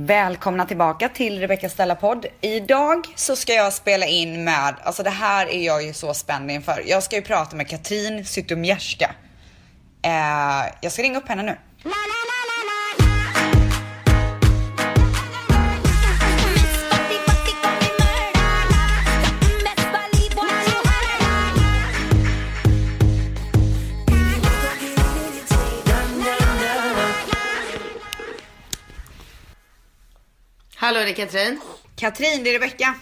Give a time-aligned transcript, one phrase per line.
[0.00, 2.26] Välkomna tillbaka till Rebecca Stella podd.
[2.40, 6.50] Idag så ska jag spela in med, alltså det här är jag ju så spänd
[6.50, 6.82] inför.
[6.86, 9.14] Jag ska ju prata med Katrin Zytomierska.
[10.02, 11.56] Eh, jag ska ringa upp henne nu.
[30.88, 31.60] Hallå, det är Katrin.
[31.96, 32.94] Katrin, det är Rebecca.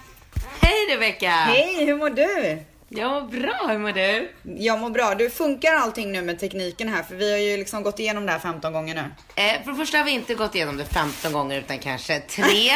[0.60, 1.30] Hej Rebecka!
[1.30, 2.62] Hej, hur mår du?
[2.88, 4.32] Jag mår bra, hur mår du?
[4.64, 5.14] Jag mår bra.
[5.14, 7.02] Du funkar allting nu med tekniken här?
[7.02, 9.00] För vi har ju liksom gått igenom det här 15 gånger nu.
[9.42, 12.70] Eh, för det första har vi inte gått igenom det 15 gånger utan kanske tre.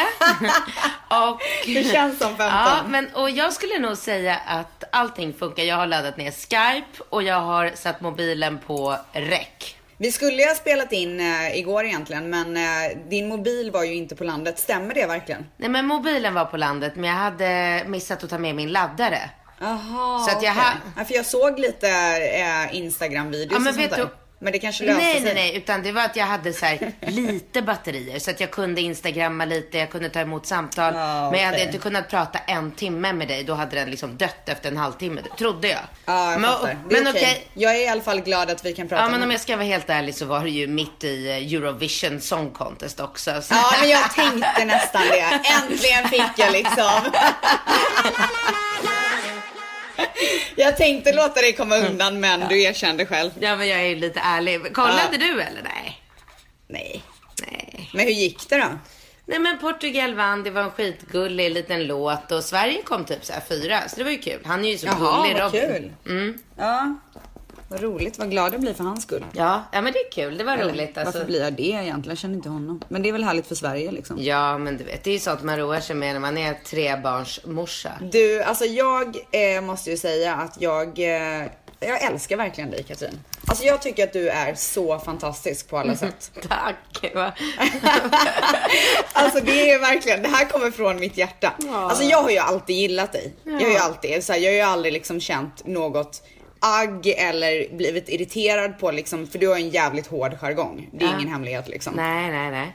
[1.09, 2.47] och, Det känns som 15.
[2.47, 5.63] Ja, men, och jag skulle nog säga att allting funkar.
[5.63, 9.80] Jag har laddat ner Skype och jag har satt mobilen på räck.
[10.01, 14.15] Vi skulle ha spelat in eh, igår egentligen, men eh, din mobil var ju inte
[14.15, 14.59] på landet.
[14.59, 15.45] Stämmer det verkligen?
[15.57, 19.19] Nej men mobilen var på landet men jag hade missat att ta med min laddare.
[19.59, 23.73] Jaha, Så att jag ha- ja, för jag såg lite eh, Instagram-videos Ja, men och
[23.73, 23.97] sånt vet där.
[23.97, 24.09] du-
[24.43, 25.23] Men det kanske löste Nej, sig.
[25.23, 28.51] nej, nej, utan det var att jag hade så här lite batterier så att jag
[28.51, 30.93] kunde instagramma lite, jag kunde ta emot samtal.
[30.95, 34.17] Ja, Men jag hade inte kunnat prata en timme med dig, då hade den liksom
[34.17, 35.79] dött efter en halvtimme, trodde jag.
[36.05, 36.77] Ja, jag men fattar.
[36.89, 37.21] Det är men okej.
[37.31, 37.47] okej.
[37.53, 39.33] Jag är i alla fall glad att vi kan prata Ja, men om om det.
[39.33, 42.99] jag ska vara helt ärlig så var det ju mitt i eh, Eurovision Song Contest
[42.99, 43.41] också.
[43.41, 43.53] Så.
[43.53, 45.39] Ja, men jag tänkte nästan det.
[45.61, 47.01] Äntligen fick jag liksom.
[50.55, 53.31] Jag tänkte låta dig komma undan, men du erkände själv.
[53.39, 54.73] Ja, men jag är ju lite ärlig.
[54.73, 55.17] Kollade Ja.
[55.17, 55.61] du eller?
[55.63, 56.01] Nej.
[56.67, 57.03] Nej.
[57.47, 57.89] Nej.
[57.93, 58.79] Men hur gick det då?
[59.25, 63.33] Nej men Portugal vann, det var en skitgullig liten låt och Sverige kom typ så
[63.49, 64.39] fyra, så det var ju kul.
[64.45, 65.61] Han är ju så Jaha, gullig vad Robin.
[66.05, 66.13] kul.
[66.13, 66.37] Mm.
[66.57, 66.95] Ja,
[67.71, 68.17] vad roligt.
[68.17, 69.25] Vad glad jag blir för hans skull.
[69.33, 70.37] Ja, ja men det är kul.
[70.37, 70.97] Det var roligt.
[70.97, 71.13] Alltså.
[71.13, 72.09] Varför blir jag det egentligen?
[72.09, 72.81] Jag känner inte honom.
[72.87, 74.17] Men det är väl härligt för Sverige liksom.
[74.19, 76.53] Ja, men du vet, det är ju sånt man roar sig med när man är
[76.53, 77.91] trebarnsmorsa.
[78.11, 81.47] Du, alltså jag eh, måste ju säga att jag, eh,
[81.79, 83.19] jag älskar verkligen dig Katrin.
[83.47, 86.31] Alltså jag tycker att du är så fantastisk på alla sätt.
[86.49, 87.13] Tack.
[89.13, 91.53] Alltså det är verkligen, det här kommer från mitt hjärta.
[91.71, 93.33] Alltså jag har ju alltid gillat dig.
[93.43, 96.23] Jag har ju alltid, så här, jag har ju aldrig liksom känt något
[96.61, 100.89] agg eller blivit irriterad på liksom, för du har en jävligt hård jargong.
[100.93, 101.15] Det är Ja.
[101.15, 101.93] ingen hemlighet liksom.
[101.95, 102.73] Nej, nej, nej.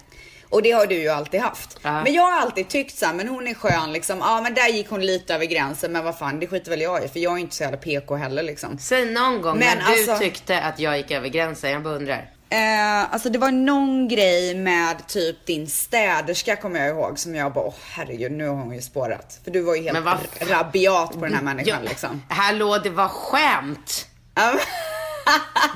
[0.48, 1.78] Och det har du ju alltid haft.
[1.82, 2.02] Ja.
[2.02, 4.18] Men jag har alltid tyckt så här, men hon är skön liksom.
[4.18, 7.04] Ja men där gick hon lite över gränsen, men vad fan det skiter väl jag
[7.04, 8.78] i för jag är inte så jävla PK heller liksom.
[8.78, 11.70] Säg någon gång Men när du alltså- tyckte att jag gick över gränsen.
[11.70, 12.30] Jag bara undrar.
[12.48, 17.52] Eh, alltså det var någon grej med typ din städerska kommer jag ihåg som jag
[17.52, 19.40] bara, åh herregud nu har hon ju spårat.
[19.44, 22.22] För du var ju helt rabiat på den här människan Ja, liksom.
[22.28, 24.06] Hallå, det var skämt.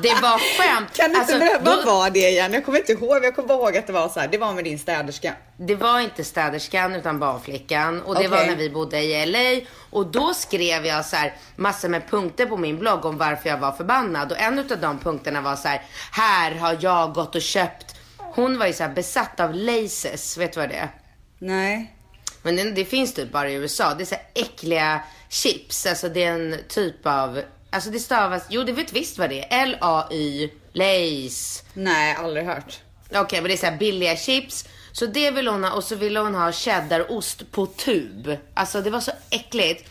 [0.02, 0.96] Det var skämt.
[0.96, 2.52] kan inte Alltså, då- vad var det igen?
[2.52, 4.28] Jag kommer inte ihåg, jag kommer bara ihåg att det var så här.
[4.28, 5.34] det var med din städerska.
[5.56, 8.28] Det var inte städerskan utan barnflickan och det Okej.
[8.30, 12.46] var när vi bodde i LA och då skrev jag så här massor med punkter
[12.46, 15.68] på min blogg om varför jag var förbannad och en av de punkterna var så
[15.68, 20.36] här här har jag gått och köpt hon var ju så här besatt av laces,
[20.36, 20.90] vet du vad det är?
[21.38, 21.94] Nej.
[22.42, 23.94] Men det, det finns typ bara i USA.
[23.94, 25.86] Det är så här äckliga chips.
[25.86, 27.40] Alltså det är en typ av,
[27.70, 29.62] alltså det stavas, jo du vet visst vad det är.
[29.62, 31.62] L-A-Y, Lace.
[31.74, 32.78] Nej, aldrig hört.
[33.14, 34.64] Okej, men det är så här billiga chips.
[34.92, 38.36] Så det vill hon ha och så ville hon ha cheddarost på tub.
[38.54, 39.88] Alltså det var så äckligt.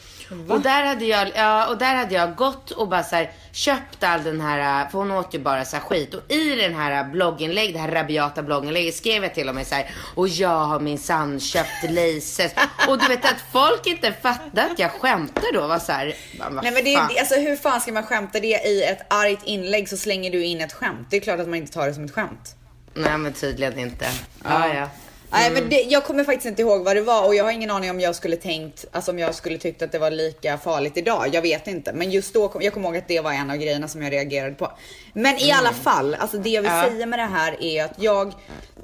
[0.50, 4.04] Och där hade jag, ja, och där hade jag gått och bara så här, köpt
[4.04, 6.14] all den här, för hon åt ju bara så här skit.
[6.14, 9.76] Och i den här blogginlägg, det här rabiata blogginlägget skrev jag till och med så
[9.76, 12.52] här, och jag har minsann köpt laces.
[12.88, 15.68] och du vet att folk inte fattade att jag skämtade då.
[15.68, 18.48] Var så här, bara, Nej men det, är- alltså hur fan ska man skämta det
[18.66, 21.08] i ett argt inlägg så slänger du in ett skämt.
[21.10, 22.56] Det är klart att man inte tar det som ett skämt.
[22.94, 24.06] Nej men tydligen inte.
[24.44, 24.88] Ja, ja.
[25.32, 27.72] Nej men det, jag kommer faktiskt inte ihåg vad det var och jag har ingen
[27.72, 30.98] aning om jag skulle tänkt, alltså om jag skulle tyckt att det var lika farligt
[30.98, 31.30] idag.
[31.32, 31.94] Jag vet inte.
[31.94, 34.12] Men just då, kom, jag kommer ihåg att det var en av grejerna som jag
[34.14, 34.72] reagerade på.
[35.14, 36.84] Men i alla fall, alltså det jag vill Ja.
[36.90, 38.34] säga med det här är att jag,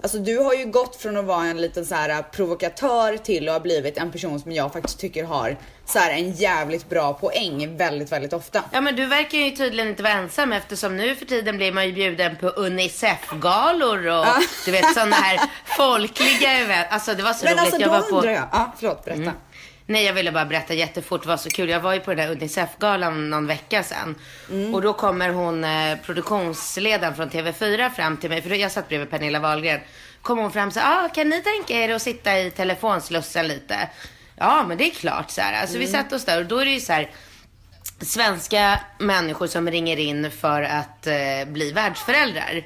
[0.04, 3.54] alltså du har ju gått från att vara en liten så här provokatör till att
[3.56, 7.78] ha blivit en person som jag faktiskt tycker har så här en jävligt bra poäng
[7.78, 8.64] väldigt, väldigt ofta.
[8.72, 11.86] Ja men du verkar ju tydligen inte vara ensam eftersom nu för tiden blir man
[11.88, 14.26] ju bjuden på Unicef-galor och
[14.66, 15.40] du vet sådana här
[15.78, 16.88] folkliga event.
[16.90, 17.62] Alltså det var så Men roligt.
[17.62, 18.16] alltså jag då var på...
[18.16, 19.32] undrar jag, ja förlåt berätta.
[19.88, 21.70] Nej jag ville bara berätta jättefort, det var så kul.
[21.70, 24.16] Jag var ju på den där Unicef-galan någon vecka sedan.
[24.74, 29.10] Och då kommer hon, eh, produktionsledaren från TV4 fram till mig, för jag satt bredvid
[29.10, 29.80] Pernilla Wahlgren.
[30.22, 33.90] Kom hon fram och sa, ah, kan ni tänka er att sitta i telefonslussen lite?
[34.38, 35.62] Ja men det är klart så här.
[35.62, 37.10] Alltså vi satt oss där och då är det ju så här
[38.02, 42.64] svenska människor som ringer in för att eh, bli världsföräldrar.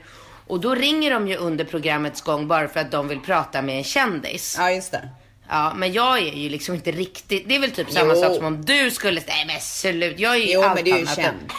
[0.47, 3.77] Och då ringer de ju under programmets gång bara för att de vill prata med
[3.77, 4.55] en kändis.
[4.59, 5.09] Ja, just det.
[5.49, 8.21] Ja, men jag är ju liksom inte riktigt, det är väl typ samma Jo.
[8.21, 10.91] sak som om du skulle, nej men slut, jag är ju Jo, allt men du
[10.91, 11.27] är ju annat känd.
[11.27, 11.49] än-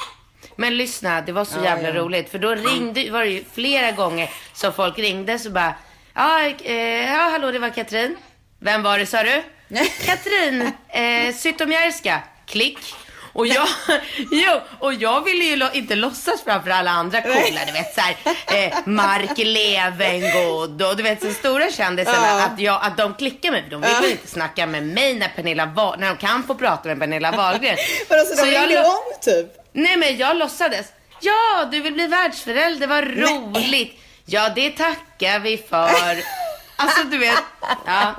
[0.56, 1.94] Men lyssna, det var så Ja, jävla ja.
[1.94, 2.31] roligt.
[2.31, 5.75] För då ringde, var det ju flera gånger som folk ringde så bara,
[6.14, 8.16] ja, eh, ja hallå det var Katrin.
[8.58, 9.42] Vem var det sa du?
[10.06, 12.20] Katrin eh, Zytomierska.
[12.46, 12.78] Klick.
[13.32, 13.68] Och jag,
[14.30, 18.16] jo, och jag ville ju inte låtsas framför alla andra coola, du vet såhär,
[18.46, 22.44] eh, Mark Levengood och du vet så stora kändisarna, Ja.
[22.44, 23.70] att, jag, att de klickar med mig.
[23.70, 24.08] De vill Ja.
[24.10, 27.76] inte snacka med mig när Pernilla Wahl, när de kan få prata med Pernilla Wahlgren.
[28.08, 29.46] Men alltså de jag om typ.
[29.72, 30.86] Nej men jag låtsades.
[31.20, 34.00] Ja, du vill bli världsförälder, vad roligt.
[34.26, 35.90] Ja, det tackar vi för.
[36.76, 37.34] Alltså du vet.
[37.86, 38.14] Ja.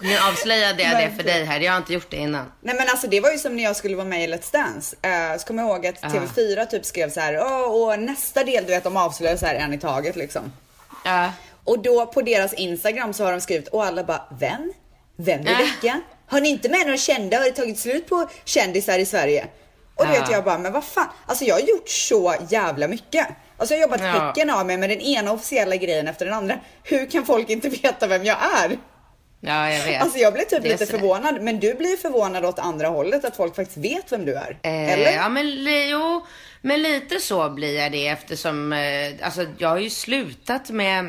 [0.00, 1.60] Nu avslöjade jag det för dig här.
[1.60, 2.52] Jag har inte gjort det innan.
[2.60, 4.96] Nej men alltså det var ju som när jag skulle vara med i Let's Dance.
[5.06, 8.64] Uh, så kommer jag ihåg att TV4 typ skrev så här, Åh, och nästa del,
[8.64, 10.52] du vet de avslöjar så här en i taget liksom.
[11.04, 11.32] Ja.
[11.64, 14.72] Och då på deras Instagram så har de skrivit, och alla bara, vem?
[15.16, 15.60] Vem är Äh.
[15.60, 16.00] Ulrika?
[16.26, 17.36] Har ni inte med några kända?
[17.36, 19.46] Har det tagit slut på kändisar i Sverige?
[19.94, 20.20] Och du Ja.
[20.20, 21.08] vet jag bara, men vad fan.
[21.26, 23.26] Alltså jag har gjort så jävla mycket.
[23.58, 24.06] Alltså jag har jobbat Ja.
[24.26, 26.58] häcken av mig med den ena officiella grejen efter den andra.
[26.82, 28.78] Hur kan folk inte veta vem jag är?
[29.46, 30.02] Ja, jag vet.
[30.02, 33.36] Alltså jag blir typ Det lite förvånad, men du blir förvånad åt andra hållet att
[33.36, 34.58] folk faktiskt vet vem du är.
[34.62, 35.12] Eh, Eller?
[35.12, 35.46] Ja, men
[35.90, 36.26] jo,
[36.60, 38.78] men lite så blir jag det eftersom, eh,
[39.22, 41.08] alltså jag har ju slutat med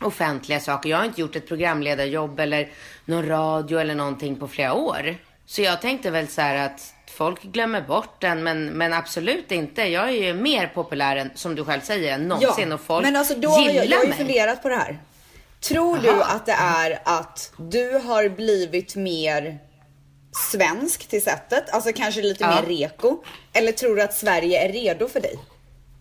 [0.00, 0.90] offentliga saker.
[0.90, 2.68] Jag har inte gjort ett programledarjobb eller
[3.04, 5.16] någon radio eller någonting på flera år.
[5.46, 9.82] Så jag tänkte väl så här att folk glömmer bort den, men, men absolut inte.
[9.82, 13.16] Jag är ju mer populär än, som du själv säger, än någonsin och folk men
[13.16, 14.18] alltså då har gillar jag, jag har ju mig.
[14.18, 14.98] funderat på det här.
[15.60, 19.58] Tror du att det är att du har blivit mer
[20.50, 21.70] svensk till sättet?
[21.70, 22.50] Alltså kanske lite Ja.
[22.50, 23.22] mer reko?
[23.52, 25.38] Eller tror du att Sverige är redo för dig?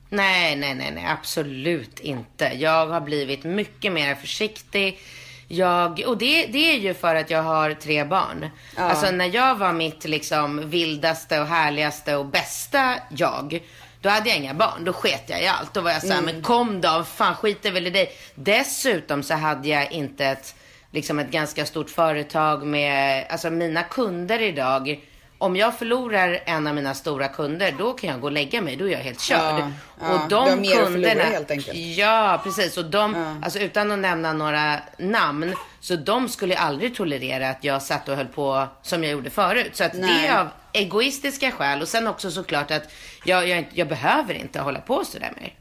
[0.09, 2.51] Nej, nej, nej, nej, absolut inte.
[2.55, 4.99] Jag har blivit mycket mer försiktig.
[5.47, 8.49] Jag, och det, det är ju för att jag har tre barn.
[8.77, 8.83] Ja.
[8.83, 13.59] Alltså när jag var mitt liksom vildaste och härligaste och bästa jag.
[14.01, 14.83] Då hade jag inga barn.
[14.85, 15.73] Då sket jag i allt.
[15.73, 16.25] Då var jag såhär, Mm.
[16.35, 18.11] men kom då, fan skiter väl i dig.
[18.35, 20.55] Dessutom så hade jag inte ett,
[20.91, 24.99] liksom ett ganska stort företag med, alltså mina kunder idag.
[25.39, 28.75] Om jag förlorar en av mina stora kunder, då kan jag gå och lägga mig.
[28.75, 29.39] Då är jag helt körd.
[29.59, 29.71] Ja,
[30.01, 31.77] ja, och de mer att förlora kunderna, helt enkelt.
[31.77, 32.77] Ja, precis.
[32.77, 33.35] Och de, Ja.
[33.45, 38.15] alltså utan att nämna några namn, så de skulle aldrig tolerera att jag satt och
[38.15, 39.71] höll på som jag gjorde förut.
[39.75, 40.27] Så att det Nej.
[40.27, 42.83] är av egoistiska skäl och sen också såklart att
[43.25, 45.53] jag, jag, inte- jag behöver inte hålla på sådär mer.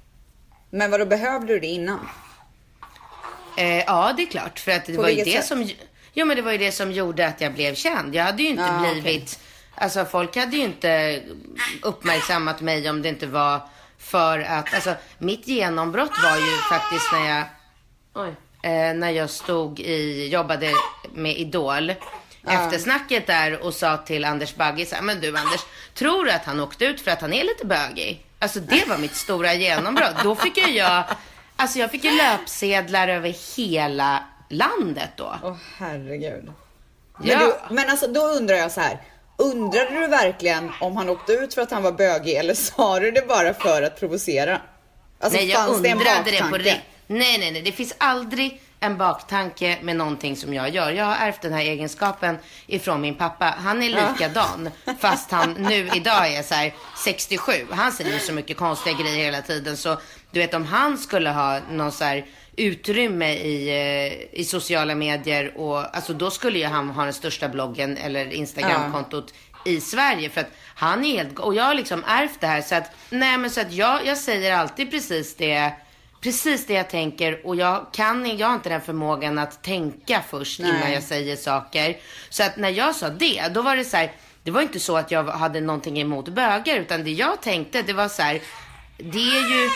[0.70, 2.08] Men vad då behövde du det innan?
[3.56, 4.58] Eh, ja, det är klart.
[4.58, 5.46] För att det På var ju det sätt?
[5.46, 5.70] som,
[6.12, 8.14] jo, men det var ju det som gjorde att jag blev känd.
[8.14, 9.40] Jag hade ju inte Ja, blivit,
[9.74, 11.22] alltså folk hade ju inte
[11.82, 13.60] uppmärksammat mig om det inte var
[13.98, 17.44] för att, alltså mitt genombrott var ju faktiskt när jag,
[18.14, 18.28] oj,
[18.62, 20.72] eh, när jag stod i, jobbade
[21.14, 21.92] med Idol.
[22.46, 25.60] Efter snacket där och sa till Anders Bagge så här, men du Anders,
[25.94, 28.26] tror du att han åkte ut för att han är lite bögig?
[28.38, 30.14] Alltså det var mitt stora genombrott.
[30.22, 31.04] Då fick ju jag,
[31.56, 35.36] alltså jag fick ju löpsedlar över hela landet då.
[35.42, 36.44] Åh herregud.
[37.18, 37.38] Men, Ja.
[37.38, 39.02] du, men alltså då undrar jag så här.
[39.36, 43.10] Undrade du verkligen om han åkte ut för att han var bögig eller sa du
[43.10, 44.60] det bara för att provocera?
[45.20, 46.80] Alltså nej, jag fanns det undrade det på riktigt.
[47.06, 47.62] Nej, nej, nej.
[47.62, 50.90] Det finns aldrig en baktanke med någonting som jag gör.
[50.90, 53.54] Jag har ärvt den här egenskapen ifrån min pappa.
[53.58, 54.70] Han är likadan.
[54.98, 56.74] Fast han nu idag är så här
[57.04, 57.52] 67.
[57.70, 59.76] Han säger så mycket konstiga grejer hela tiden.
[59.76, 59.96] Så
[60.30, 62.26] du vet om han skulle ha någon så här
[62.56, 67.48] utrymme i, eh, i sociala medier och alltså då skulle ju han ha den största
[67.48, 69.32] bloggen eller Instagramkontot
[69.64, 72.74] i Sverige för att han är helt, och jag har liksom ärvt det här så
[72.74, 75.72] att, nej men så att jag, jag säger alltid precis det,
[76.26, 80.60] precis det jag tänker och jag kan, jag har inte den förmågan att tänka först
[80.60, 80.70] Nej.
[80.70, 81.96] innan jag säger saker.
[82.30, 84.96] Så att när jag sa det, då var det så här, det var inte så
[84.96, 88.40] att jag hade någonting emot bögar utan det jag tänkte det var så här,
[88.98, 89.70] det är ju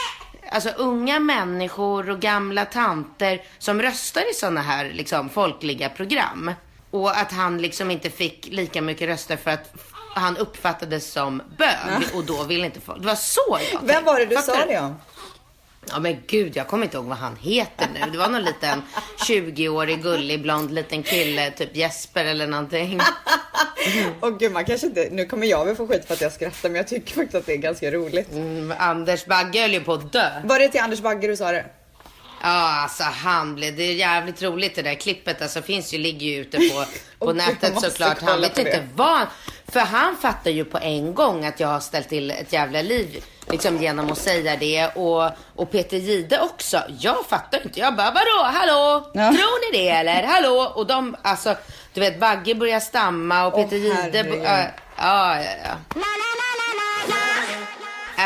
[0.52, 6.52] Alltså unga människor och gamla tanter som röstar i sådana här liksom folkliga program.
[6.90, 9.74] Och att han liksom inte fick lika mycket röster för att
[10.14, 13.00] han uppfattades som bög och då ville inte folk.
[13.00, 14.04] Det var så jag Vem tänkte.
[14.04, 14.96] var det du Fattar sa det om?
[15.88, 18.10] Ja men gud, jag kommer inte ihåg vad han heter nu.
[18.12, 18.82] Det var någon liten
[19.28, 23.00] 20-årig gullig blond liten kille, typ Jesper eller någonting.
[24.20, 26.68] Åh gud, man kanske inte, nu kommer jag väl få skit för att jag skrattar
[26.68, 28.32] men jag tycker faktiskt att det är ganska roligt.
[28.32, 30.30] Mm, Anders Bagge höll ju på att dö.
[30.44, 31.64] Var det till Anders Bagge du sa det?
[32.42, 35.42] Ja, alltså han blev, det är jävligt roligt det där klippet.
[35.42, 36.84] Alltså finns ju, ligger ju ute på,
[37.26, 38.22] på nätet såklart.
[38.22, 39.26] Han vet inte vad.
[39.68, 43.24] För han fattar ju på en gång att jag har ställt till ett jävla liv
[43.50, 44.86] liksom genom att säga det.
[44.86, 46.82] Och, och Peter Gide också.
[46.98, 47.80] Jag fattar inte.
[47.80, 49.10] Jag bara, vadå, hallå?
[49.14, 49.28] Ja.
[49.28, 50.22] Tror ni det eller?
[50.22, 50.72] Hallå?
[50.74, 51.54] Och de, alltså,
[51.94, 53.94] du vet, Bagge börjar stamma och Peter Gide...
[54.02, 54.44] herregud.
[54.44, 54.64] äh,
[54.96, 56.00] ja, ja, ja.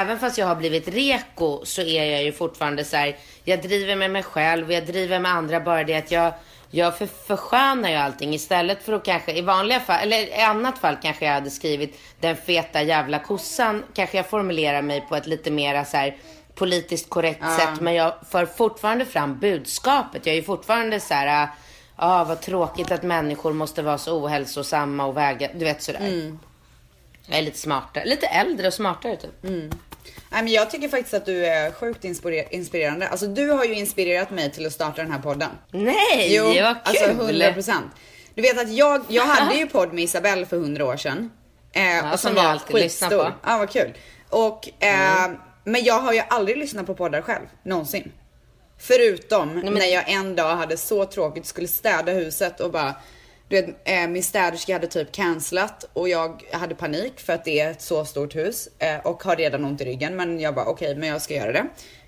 [0.01, 3.97] Även fast jag har blivit reko så är jag ju fortfarande så här, jag driver
[3.97, 6.33] med mig själv och jag driver med andra bara det att jag,
[6.71, 10.79] jag för, förskönar ju allting istället för att kanske i vanliga fall, eller i annat
[10.79, 15.27] fall kanske jag hade skrivit den feta jävla kossan, kanske jag formulerar mig på ett
[15.27, 16.17] lite mera så här
[16.55, 20.27] politiskt korrekt sätt men jag för fortfarande fram budskapet.
[20.27, 21.49] Jag är ju fortfarande så här, ja
[21.97, 26.01] ah, vad tråkigt att människor måste vara så ohälsosamma och väga, du vet sådär.
[27.26, 29.31] Jag är lite smartare, lite äldre och smartare typ.
[29.43, 33.09] Nej, men jag tycker faktiskt att du är sjukt inspirer- inspirerande.
[33.09, 35.50] Alltså du har ju inspirerat mig till att starta den här podden.
[35.71, 36.64] Nej, vad kul!
[36.85, 37.87] alltså 100 procent.
[38.35, 41.31] Du vet att jag, jag hade ju podd med Isabelle för 100 år sedan.
[41.73, 43.33] Eh, och som jag alltid lyssnar på.
[43.47, 43.95] Ja, vad kul.
[44.28, 45.31] Och, eh,
[45.64, 48.12] Men jag har ju aldrig lyssnat på poddar själv, någonsin.
[48.78, 52.95] Förutom men- när jag en dag hade så tråkigt, skulle städa huset och bara
[53.54, 57.61] du vet, eh, min städerska hade typ cancelat och jag hade panik för att det
[57.61, 60.16] är ett så stort hus eh, och har redan ont i ryggen.
[60.16, 61.66] Men jag bara okej, men jag ska göra det.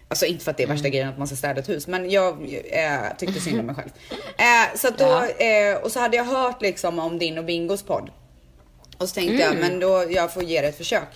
[0.08, 2.10] Alltså inte för att det är värsta grejen att man ska städa ett hus, men
[2.10, 3.90] jag eh, tyckte synd om mig själv.
[4.38, 8.10] Eh, så då, eh, och så hade jag hört liksom om din och Bingos podd.
[8.98, 11.08] Och så tänkte jag, men då jag får ge det ett försök.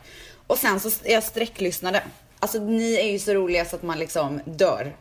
[0.47, 2.03] Och sen så jag sträcklyssnade.
[2.41, 4.93] Alltså ni är ju så roliga så att man liksom dör.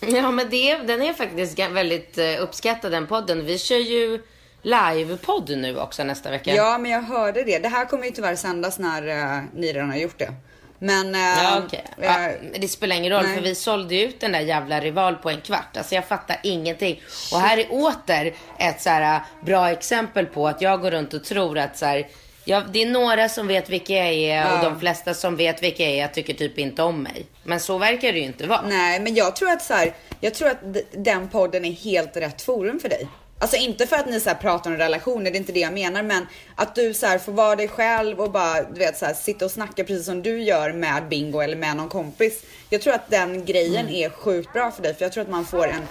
[0.00, 3.44] Ja, men det, den är faktiskt väldigt eh, uppskattad den podden.
[3.44, 4.22] Vi kör ju
[4.66, 6.54] livepodd nu också nästa vecka.
[6.54, 7.58] Ja, men jag hörde det.
[7.58, 10.32] Det här kommer ju tyvärr sändas när eh, ni redan har gjort det.
[10.78, 11.14] Men...
[11.14, 11.84] eh, Ja, okej.
[11.98, 12.18] eh, Ja,
[12.52, 13.34] men det spelar ingen roll nej.
[13.36, 15.76] för vi sålde ut den där jävla rival på en kvart.
[15.76, 17.00] Alltså jag fattar ingenting.
[17.32, 21.24] Och här är åter ett så här bra exempel på att jag går runt och
[21.24, 22.08] tror att så här,
[22.44, 24.62] ja, det är några som vet vilka jag är och Ja.
[24.70, 27.26] de flesta som vet vilka jag är tycker typ inte om mig.
[27.44, 28.62] Men så verkar det ju inte vara.
[28.62, 30.58] Nej, men jag tror att så här, jag tror att
[30.92, 33.08] den podden är helt rätt forum för dig.
[33.38, 36.02] Alltså inte för att ni så pratar om relationer, det är inte det jag menar,
[36.02, 39.14] men att du så här får vara dig själv och bara du vet så här,
[39.14, 42.42] sitta och snacka precis som du gör med Bingo eller med någon kompis.
[42.70, 45.46] Jag tror att den grejen är sjukt bra för dig, för jag tror att man
[45.46, 45.82] får en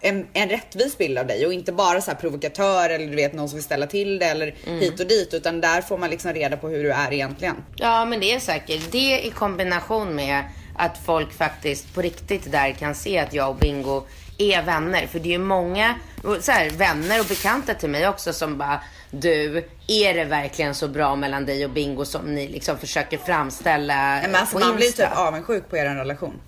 [0.00, 3.34] en, en rättvis bild av dig och inte bara så här provokatör eller du vet
[3.34, 6.32] någon som vill ställa till det eller hit och dit utan där får man liksom
[6.32, 7.56] reda på hur du är egentligen.
[7.76, 8.92] Ja, men det är säkert.
[8.92, 10.44] Det i kombination med
[10.76, 14.02] att folk faktiskt på riktigt där kan se att jag och Bingo
[14.38, 15.06] är vänner.
[15.06, 15.94] För det är ju många
[16.40, 18.80] så här, vänner och bekanta till mig också som bara
[19.10, 23.94] du, är det verkligen så bra mellan dig och Bingo som ni liksom försöker framställa
[23.94, 25.08] Nej, men alltså på man blir Insta?
[25.08, 26.40] typ avundsjuk på er relation.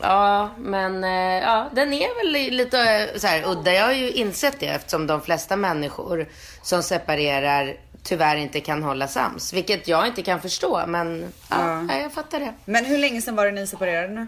[0.00, 1.10] Ja, men eh,
[1.44, 2.78] ja, den är väl li- lite
[3.12, 3.72] eh, så här udda.
[3.72, 6.28] Jag har ju insett det eftersom de flesta människor
[6.62, 9.52] som separerar tyvärr inte kan hålla sams.
[9.52, 11.84] Vilket jag inte kan förstå, men Ja.
[11.88, 11.98] ja.
[11.98, 12.54] jag fattar det.
[12.64, 14.26] Men hur länge sedan var det ni separerade nu?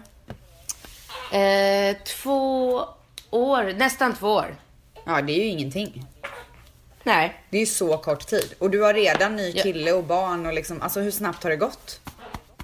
[1.31, 2.85] Eh, två
[3.29, 4.55] år, nästan två år.
[5.05, 6.05] Ja, det är ju ingenting.
[7.03, 7.41] Nej.
[7.49, 8.53] Det är ju så kort tid.
[8.59, 11.55] Och du har redan ny kille och barn och liksom, alltså hur snabbt har det
[11.55, 11.99] gått?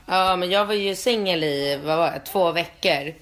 [0.05, 3.13] Ja, men jag var ju singel i, vad var det, två veckor.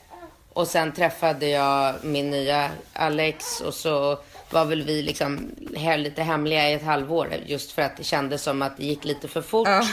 [0.53, 4.19] Och sen träffade jag min nya Alex och så
[4.49, 5.51] var väl vi liksom
[5.97, 7.33] lite hemliga i ett halvår.
[7.45, 9.67] Just för att det kändes som att det gick lite för fort.
[9.67, 9.87] Ja.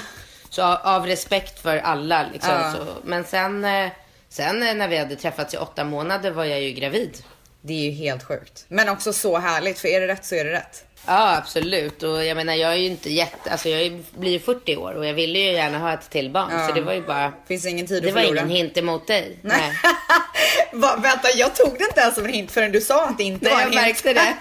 [0.51, 2.55] Så av, av respekt för alla liksom.
[2.55, 2.73] Ja.
[2.73, 3.91] Så, men sen, eh,
[4.31, 7.17] sen eh, när vi hade träffats i åtta månader var jag ju gravid.
[7.63, 8.65] Det är ju helt sjukt.
[8.69, 10.85] Men också så härligt, för är det rätt så är det rätt.
[11.07, 12.03] Ja, absolut.
[12.03, 13.51] Och jag menar, jag är ju inte jätte...
[13.51, 16.49] Alltså jag blir ju 40 år och jag ville ju gärna ha ett till barn.
[16.53, 16.69] Ja.
[16.69, 17.33] Så det var ju bara...
[17.49, 18.39] Finns ingen tid Det att var förlora.
[18.41, 19.39] ingen hint emot dig.
[19.43, 19.73] Nej.
[20.73, 23.25] Va, vänta, jag tog det inte ens som en hint förrän du sa att det
[23.25, 24.05] inte Nej, var jag en hint.
[24.05, 24.35] märkte det.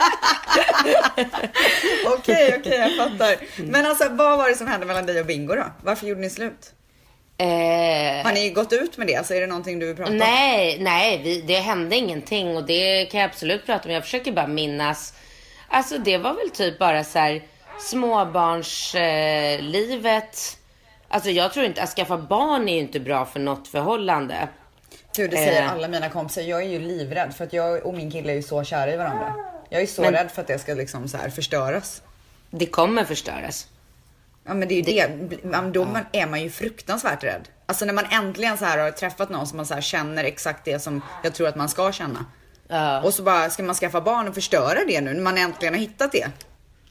[2.18, 3.36] Okej, okej, jag fattar.
[3.64, 5.66] Men alltså vad var det som hände mellan dig och Bingo då?
[5.84, 6.72] Varför gjorde ni slut?
[7.42, 9.16] Eh, Har ni gått ut med det?
[9.16, 10.18] Alltså är det någonting du vill prata om?
[10.18, 13.94] nej, nej, vi, det hände ingenting och det kan jag absolut prata om.
[13.94, 15.14] Jag försöker bara minnas.
[15.68, 17.44] Alltså det var väl typ bara så här
[17.80, 20.14] småbarnslivet.
[20.24, 20.30] Eh,
[21.10, 24.48] alltså jag tror inte, att skaffa barn är ju inte bra för något förhållande.
[25.16, 25.72] Du, det säger Eh.
[25.72, 26.42] alla mina kompisar.
[26.42, 28.98] Jag är ju livrädd för att jag och min kille är ju så kära i
[28.98, 29.34] varandra.
[29.70, 32.02] Jag är så Men- rädd för att det ska liksom så här förstöras.
[32.52, 33.68] Det kommer förstöras.
[34.50, 34.92] Ja men det är ju det.
[35.44, 37.50] Ja, men Då man, är man ju fruktansvärt rädd.
[37.66, 40.66] Alltså när man äntligen så här har träffat någon som man så här känner exakt
[40.66, 42.26] det som jag tror att man ska känna.
[42.68, 43.02] Ja.
[43.02, 45.82] Och så bara ska man skaffa barn och förstöra det nu när man äntligen har
[45.82, 46.28] hittat det.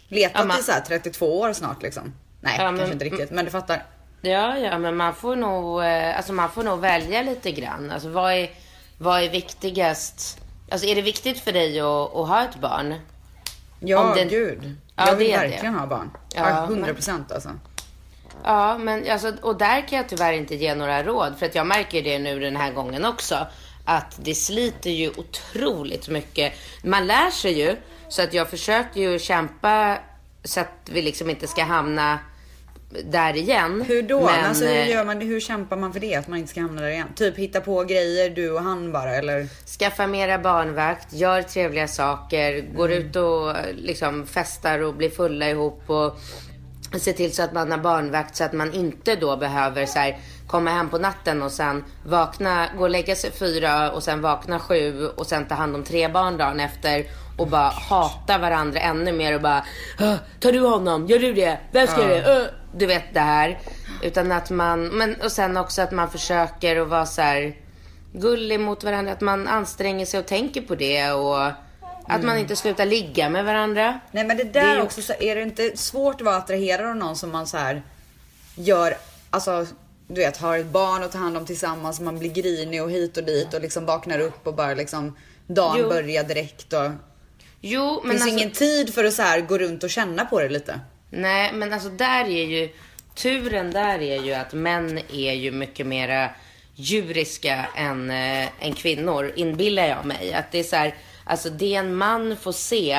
[0.08, 2.12] Letat Ja, i så här 32 år snart liksom.
[2.40, 3.82] Nej, Ja, men- kanske inte riktigt, men du fattar.
[4.20, 7.90] Ja, ja, men man får nog, eh, alltså man får nog välja lite grann.
[7.90, 8.50] Alltså vad är,
[8.98, 10.38] vad är viktigast?
[10.70, 11.86] Alltså är det viktigt för dig att,
[12.16, 12.94] att ha ett barn?
[13.80, 14.76] Ja, det- gud.
[14.96, 15.48] Ja, jag vill är det.
[15.48, 16.10] verkligen ha barn.
[16.34, 17.50] Ja, 100 procent alltså.
[18.44, 21.38] Ja, men alltså, och där kan jag tyvärr inte ge några råd.
[21.38, 23.46] För att jag märker det nu den här gången också.
[23.84, 26.52] Att det sliter ju otroligt mycket.
[26.84, 27.76] Man lär sig ju.
[28.08, 29.98] Så att jag försöker ju kämpa
[30.44, 32.18] så att vi liksom inte ska hamna
[33.04, 33.84] där igen.
[33.88, 34.20] Hur då?
[34.20, 36.14] Men, alltså, hur, eh, gör man, hur kämpar man för det?
[36.14, 37.08] Att man inte ska hamna där igen?
[37.16, 39.46] Typ hitta på grejer du och han bara eller?
[39.78, 42.98] Skaffa mera barnvakt, gör trevliga saker, går Mm.
[43.08, 46.16] ut och liksom festar och blir fulla ihop och
[47.00, 50.18] se till så att man har barnvakt så att man inte då behöver så här,
[50.46, 54.58] komma hem på natten och sen vakna, gå och lägga sig fyra och sen vakna
[54.58, 57.04] sju och sen ta hand om tre barn dagen efter
[57.38, 59.64] och bara hata varandra ännu mer och bara
[60.00, 61.06] "Åh, Tar du honom?
[61.06, 61.58] Gör du det?
[61.72, 62.50] Vem ska göra det?
[62.72, 63.58] Åh." Du vet det här.
[64.02, 67.56] Utan att man, men och sen också att man försöker att vara så här
[68.12, 69.12] gullig mot varandra.
[69.12, 71.46] Att man anstränger sig och tänker på det och
[72.10, 74.00] att man inte slutar ligga med varandra.
[74.12, 76.36] Nej men det Det där är ju- också, så är det inte svårt att vara
[76.36, 77.82] attraherad av någon som man så här
[78.54, 78.96] gör,
[79.30, 79.66] alltså
[80.08, 83.16] du vet har ett barn att ta hand om tillsammans, man blir grinig och hit
[83.16, 85.88] och dit och liksom vaknar upp och bara liksom dagen Jo.
[85.88, 86.90] börjar direkt och
[87.60, 90.24] Jo, det men finns alltså, ingen tid för att så här gå runt och känna
[90.24, 90.80] på det lite.
[91.10, 92.68] Nej, men alltså där är ju
[93.14, 96.30] turen där är ju att män är ju mycket mera
[96.74, 100.32] djuriska än, äh, än kvinnor, inbillar jag mig.
[100.34, 102.92] Att det är så här, alltså det en man får se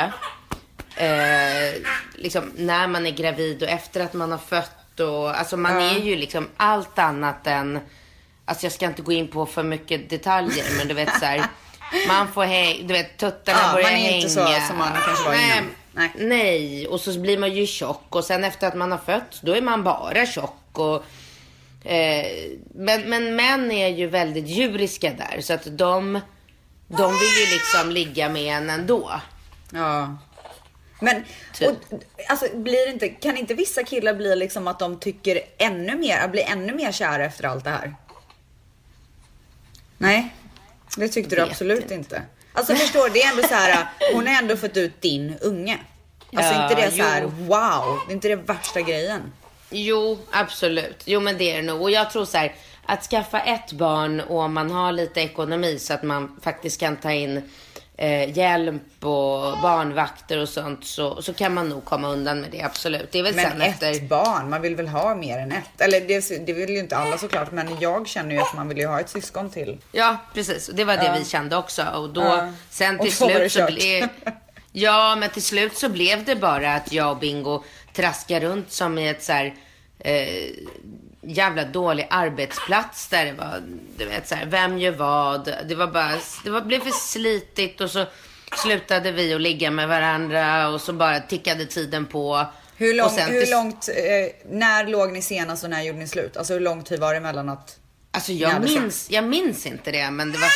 [0.95, 1.81] eh,
[2.15, 5.91] liksom när man är gravid och efter att man har fött och alltså man Ja.
[5.95, 7.79] är ju liksom allt annat än,
[8.45, 11.43] alltså jag ska inte gå in på för mycket detaljer men du vet så här,
[12.07, 14.15] man får hänga, du vet tuttarna Ja, börjar man är hänga.
[14.15, 15.47] inte så som man kanske var innan.
[15.47, 15.63] Nej.
[16.15, 19.55] Nej, och så blir man ju tjock och sen efter att man har fött då
[19.55, 21.03] är man bara tjock och
[21.91, 22.25] eh,
[22.75, 26.19] men, men män är ju väldigt djuriska där så att de
[26.89, 29.21] de vill ju liksom ligga med en ändå.
[29.73, 30.17] Ja.
[31.01, 31.67] Men Typ.
[31.67, 36.27] och, alltså, blir inte, kan inte vissa killar bli liksom att de tycker ännu mer,
[36.27, 37.95] blir ännu mer kära efter allt det här?
[39.97, 40.33] Nej,
[40.97, 41.93] det tyckte du absolut inte.
[41.93, 42.21] inte.
[42.59, 45.77] Alltså förstår, det är ändå så här, hon har ändå fått ut din unge.
[46.35, 49.33] Alltså Ja, inte det så här, wow, det är inte det värsta grejen.
[49.69, 51.01] Jo, absolut.
[51.05, 51.81] Jo, men det är det nog.
[51.81, 55.79] Och jag tror så här, att skaffa ett barn och om man har lite ekonomi
[55.79, 57.49] så att man faktiskt kan ta in
[58.01, 62.61] eh, hjälp och barnvakter och sånt så, så kan man nog komma undan med det,
[62.61, 63.11] absolut.
[63.11, 64.07] Det är väl Men sen ett efter...
[64.07, 65.81] barn, man vill väl ha mer än ett?
[65.81, 68.77] Eller det, det vill ju inte alla såklart, men jag känner ju att man vill
[68.77, 69.77] ju ha ett syskon till.
[69.91, 70.69] Ja, precis.
[70.73, 71.85] Det var det vi kände också.
[71.85, 72.53] Och då, Ja.
[72.69, 74.07] sen till slut så blev...
[74.71, 78.97] Ja, men till slut så blev det bara att jag och Bingo traskade runt som
[78.97, 79.55] i ett så här...
[79.99, 80.49] Eh,
[81.21, 83.63] jävla dålig arbetsplats där det var,
[83.97, 85.53] du vet så här, vem gör vad?
[85.67, 86.11] Det var bara,
[86.43, 88.05] det var, blev för slitigt och så
[88.63, 92.45] slutade vi att ligga med varandra och så bara tickade tiden på.
[92.77, 96.37] Hur, lång, sen hur långt, eh, när låg ni senast och när gjorde ni slut?
[96.37, 97.77] Alltså hur lång tid var det mellan att...
[98.11, 100.49] Alltså jag minns, jag minns inte det, men det var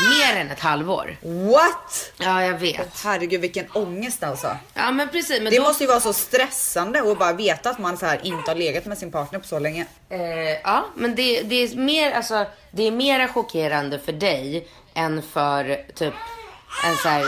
[0.00, 1.16] mer än ett halvår.
[1.22, 2.12] What?
[2.18, 3.00] Ja, jag vet.
[3.04, 4.56] Herregud vilken ångest alltså.
[4.74, 5.40] Ja, men precis.
[5.42, 8.20] Men Det då, måste ju vara så stressande att bara veta att man så här
[8.26, 9.86] inte har legat med sin partner på så länge.
[10.08, 10.20] Eh,
[10.64, 15.84] ja, men det, det är mer, alltså, det är mera chockerande för dig än för
[15.94, 16.14] typ
[16.84, 17.24] en så här,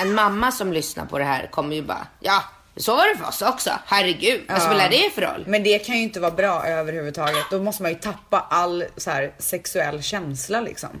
[0.00, 2.44] en mamma som lyssnar på det här kommer ju bara, ja,
[2.76, 3.70] så var det för oss också.
[3.86, 5.44] Herregud, vad spelar det för roll?
[5.46, 7.44] Men det kan ju inte vara bra överhuvudtaget.
[7.50, 11.00] Då måste man ju tappa all så här sexuell känsla liksom.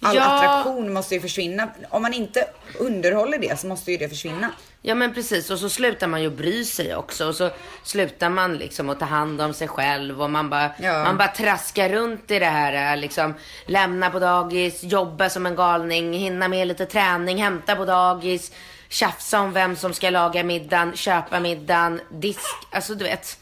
[0.00, 0.22] All Ja.
[0.24, 1.68] attraktion måste ju försvinna.
[1.90, 2.44] Om man inte
[2.78, 4.50] underhåller det så måste ju det försvinna.
[4.82, 7.50] Ja men precis och så slutar man ju bry sig också och så
[7.84, 11.04] slutar man liksom att ta hand om sig själv och man bara, Ja.
[11.04, 13.34] man bara traskar runt i det här liksom.
[13.66, 18.52] Lämna på dagis, jobba som en galning, hinna med lite träning, hämta på dagis,
[18.88, 23.38] tjafsa om vem som ska laga middagen, köpa middagen, disk, alltså du vet.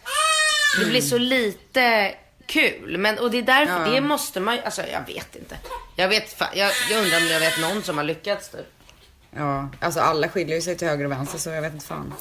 [0.80, 2.14] Det blir så lite
[2.46, 2.98] kul.
[2.98, 3.90] Men, och det är därför, Ja.
[3.94, 5.56] det måste man ju, alltså jag vet inte.
[5.96, 8.66] Jag vet, jag, jag undrar om jag vet någon som har lyckats typ.
[9.36, 12.14] Ja, alltså alla skiljer sig till höger och vänster så jag vet inte fan.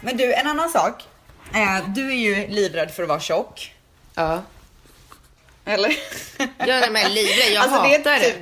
[0.00, 1.02] Men du, en annan sak.
[1.54, 3.74] Eh, du är ju livrädd för att vara tjock.
[4.14, 4.42] Ja.
[5.64, 5.96] Eller?
[6.58, 8.24] Jag är med livrädd, jag det hatar är det.
[8.30, 8.36] typ,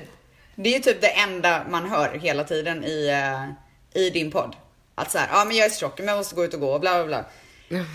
[0.55, 4.57] det är ju typ det enda man hör hela tiden i, eh, i din podd.
[4.95, 6.61] Att så här, ja men jag är så tjock men jag måste gå ut och
[6.61, 7.25] gå och bla bla bla.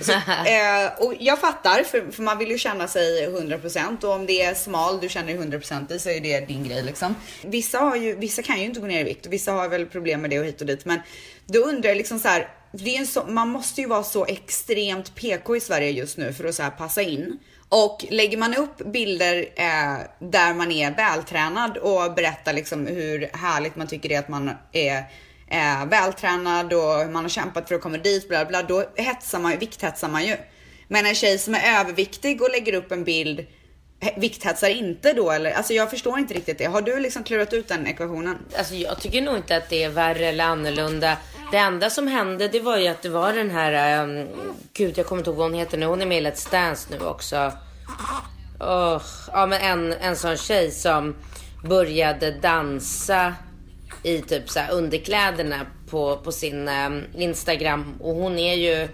[0.01, 4.25] Så, eh, och jag fattar för, för man vill ju känna sig 100% och om
[4.25, 7.15] det är smal du känner dig 100% i så är det din grej liksom.
[7.41, 9.85] Vissa, har ju, vissa kan ju inte gå ner i vikt och vissa har väl
[9.85, 10.99] problem med det och hit och dit men
[11.45, 14.25] då undrar jag liksom så här, det är en så, man måste ju vara så
[14.25, 17.39] extremt PK i Sverige just nu för att så här passa in.
[17.69, 23.75] Och lägger man upp bilder eh, där man är vältränad och berättar liksom hur härligt
[23.75, 25.03] man tycker det är att man är
[25.47, 29.57] eh, vältränad och man har kämpat för att komma dit, bla bla, då hetsar man,
[29.57, 30.37] vikthetsar man ju.
[30.87, 33.45] Men en tjej som är överviktig och lägger upp en bild
[34.17, 35.51] vikthetsar inte då eller?
[35.51, 36.65] Alltså jag förstår inte riktigt det.
[36.65, 38.37] Har du liksom klurat ut den ekvationen?
[38.57, 41.17] Alltså jag tycker nog inte att det är värre eller annorlunda.
[41.51, 44.27] Det enda som hände det var ju att det var den här, um,
[44.73, 45.85] gud jag kommer inte ihåg vad hon heter nu.
[45.85, 47.51] Hon är med i Let's Dance nu också.
[48.59, 51.15] Oh, ja men en, en sån tjej som
[51.63, 53.33] började dansa
[54.03, 57.95] i typ så underkläderna på, på sin um, Instagram.
[57.99, 58.87] Och hon är ju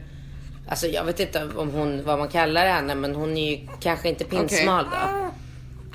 [0.67, 4.10] Alltså jag vet inte om hon, vad man kallar henne, men hon är ju kanske
[4.10, 4.99] inte pinsmal okay.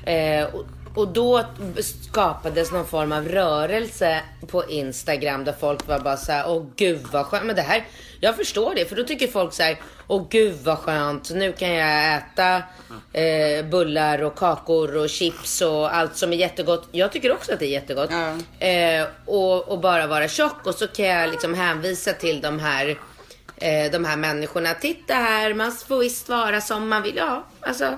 [0.05, 0.11] då.
[0.11, 0.65] Eh, och,
[0.97, 1.43] och då
[1.81, 7.05] skapades någon form av rörelse på Instagram där folk var bara så här, åh gud
[7.11, 7.45] vad skönt.
[7.45, 7.85] Men det här,
[8.19, 11.69] jag förstår det, för då tycker folk så här, åh gud vad skönt, nu kan
[11.69, 12.63] jag äta
[13.13, 16.87] eh, bullar och kakor och chips och allt som är jättegott.
[16.91, 18.11] Jag tycker också att det är jättegott.
[18.11, 18.43] Mm.
[18.59, 22.97] Eh, och, och bara vara tjock och så kan jag liksom hänvisa till de här
[23.55, 24.73] eh, de här människorna.
[24.73, 27.15] Titta här, man får visst vara som man vill.
[27.15, 27.97] Ja, alltså.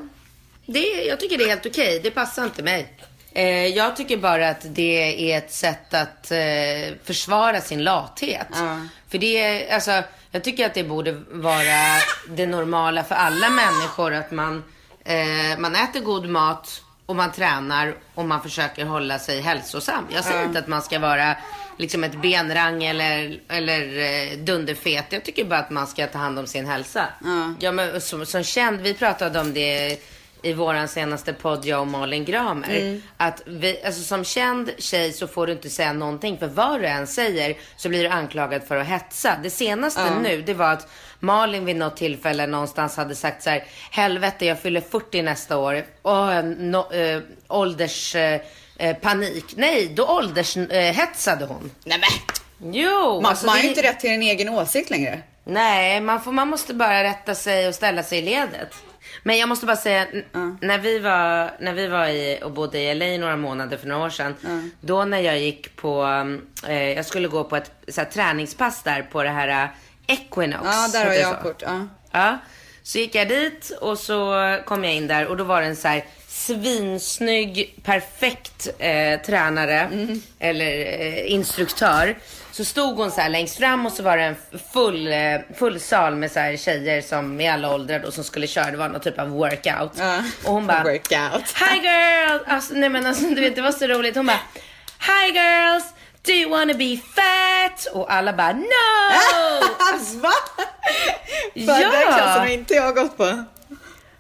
[0.74, 1.88] Det, jag tycker det är helt okej.
[1.88, 2.00] Okay.
[2.00, 2.94] Det passar inte mig.
[3.34, 8.48] Eh, jag tycker bara att det är ett sätt att eh, försvara sin lathet.
[8.52, 8.86] Uh.
[9.10, 14.14] För det är, alltså, jag tycker att det borde vara det normala för alla människor
[14.14, 14.64] att man,
[15.06, 20.08] eh, man äter god mat och man tränar och man försöker hålla sig hälsosam.
[20.14, 20.46] Jag säger uh.
[20.46, 21.36] inte att man ska vara
[21.78, 25.06] liksom ett benrang eller, eller eh, dunderfet.
[25.10, 27.06] Jag tycker bara att man ska ta hand om sin hälsa.
[27.24, 27.58] Mm.
[27.60, 30.02] Ja, men som, som känd, vi pratade om det
[30.42, 32.70] i våran senaste podd, jag och Malin Gramer.
[32.70, 33.02] Mm.
[33.18, 36.38] Att vi, alltså som känd tjej så får du inte säga någonting.
[36.38, 39.38] För vad du än säger så blir du anklagad för att hetsa.
[39.44, 40.24] Det senaste mm.
[40.24, 40.88] nu, det var att
[41.20, 43.64] Malin vid något tillfälle någonstans hade sagt så här.
[43.92, 45.86] Helvete, jag fyller 40 nästa år.
[46.02, 48.16] Och no, äh, ålders...
[48.16, 48.42] Äh,
[49.02, 49.46] panik.
[49.56, 51.72] Nej, då åldershetsade eh, hon.
[51.84, 52.74] Nej men.
[52.74, 53.22] Jo.
[53.22, 55.22] Man, alltså man har ju inte rätt till en egen åsikt längre.
[55.44, 58.76] Nej, man, får, man måste bara rätta sig och ställa sig i ledet.
[59.24, 60.58] Men jag måste bara säga, mm.
[60.62, 64.06] när vi var, när vi var i, och bodde i LA några månader för några
[64.06, 64.36] år sedan.
[64.46, 64.72] Mm.
[64.82, 66.04] Då när jag gick på,
[66.68, 69.70] eh, jag skulle gå på ett så här, träningspass där på det här uh,
[70.08, 70.64] Equinox.
[70.64, 71.62] Ja, där har jag kort.
[71.62, 71.88] Ja.
[72.12, 72.38] ja.
[72.84, 75.76] Så gick jag dit och så kom jag in där och då var det en
[75.76, 80.22] så här svinsnygg, perfekt eh, tränare mm.
[80.40, 82.18] eller eh, instruktör.
[82.52, 84.36] Så stod hon så här längst fram och så var det en
[84.74, 88.48] full, eh, full sal med så här tjejer som i alla åldrar då som skulle
[88.48, 88.72] köra.
[88.72, 90.00] Det var någon typ av workout.
[90.00, 91.56] Uh, och hon bara, workout.
[91.60, 92.40] Hi girl!
[92.48, 94.16] Alltså, nej men alltså du vet det var så roligt.
[94.16, 94.40] Hon bara,
[95.00, 95.84] Hi girls!
[96.22, 97.86] Do you wanna be fat?
[97.94, 98.62] Och alla bara no!
[100.22, 100.32] Va?
[101.54, 101.78] ja!
[101.78, 103.44] Den klassen har inte jag gått på.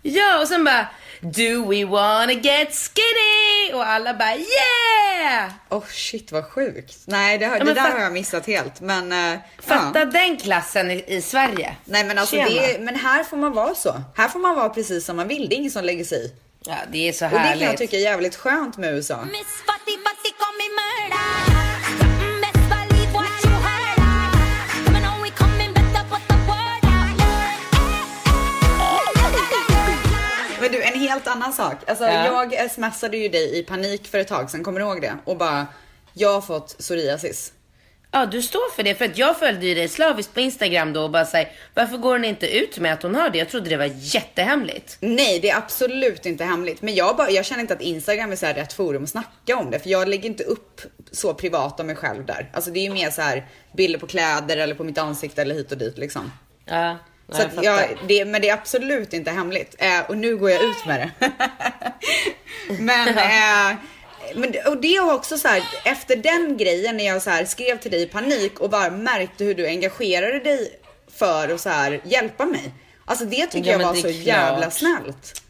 [0.02, 0.88] Ja, och sen bara
[1.22, 3.74] Do we wanna get skinny?
[3.74, 5.52] Och alla bara yeah!
[5.70, 6.98] Oh shit vad sjukt.
[7.06, 8.82] Nej det, har, ja, det där har jag missat helt.
[8.82, 10.06] Men, uh, fatta ja.
[10.06, 11.76] den klassen i, i, Sverige.
[11.86, 14.02] Nej men alltså det, men här får man vara så.
[14.16, 15.50] Här får man vara precis som man vill.
[15.50, 16.32] Det är ingen som lägger sig i.
[16.66, 17.54] Ja det är så härligt.
[17.54, 19.18] Och det kan jag tycka är jävligt skönt med USA.
[19.18, 21.49] Men du, en
[31.10, 31.76] helt annan sak.
[31.88, 32.45] Alltså, ja.
[32.52, 35.17] Jag smsade ju dig i panik för ett tag sedan, kommer du ihåg det?
[35.26, 35.67] Och bara,
[36.13, 37.54] jag har fått psoriasis.
[38.12, 38.95] Ja, du står för det.
[38.95, 42.12] För att jag följde ju dig slaviskt på Instagram då och bara säger varför går
[42.12, 43.38] hon inte ut med att hon har det?
[43.38, 44.98] Jag trodde det var jättehemligt.
[45.00, 46.82] Nej, det är absolut inte hemligt.
[46.82, 49.58] Men jag, bara, jag känner inte att Instagram är så här rätt forum att snacka
[49.58, 49.80] om det.
[49.80, 52.50] För jag lägger inte upp så privat om mig själv där.
[52.54, 55.56] Alltså det är ju mer så här bilder på kläder eller på mitt ansikte eller
[55.56, 56.32] hit och dit liksom.
[56.65, 56.98] Ja.
[57.32, 59.76] Så jag jag, det, men det är absolut inte hemligt.
[59.78, 61.32] Eh, och nu går jag ut med det.
[62.80, 63.78] men, eh,
[64.36, 67.78] men och det är också så här, efter den grejen när jag så här skrev
[67.80, 70.80] till dig i panik och bara märkte hur du engagerade dig
[71.13, 72.72] för att så här hjälpa mig.
[73.06, 74.15] Alltså det tycker ja, jag var så klart.
[74.15, 75.42] jävla snällt.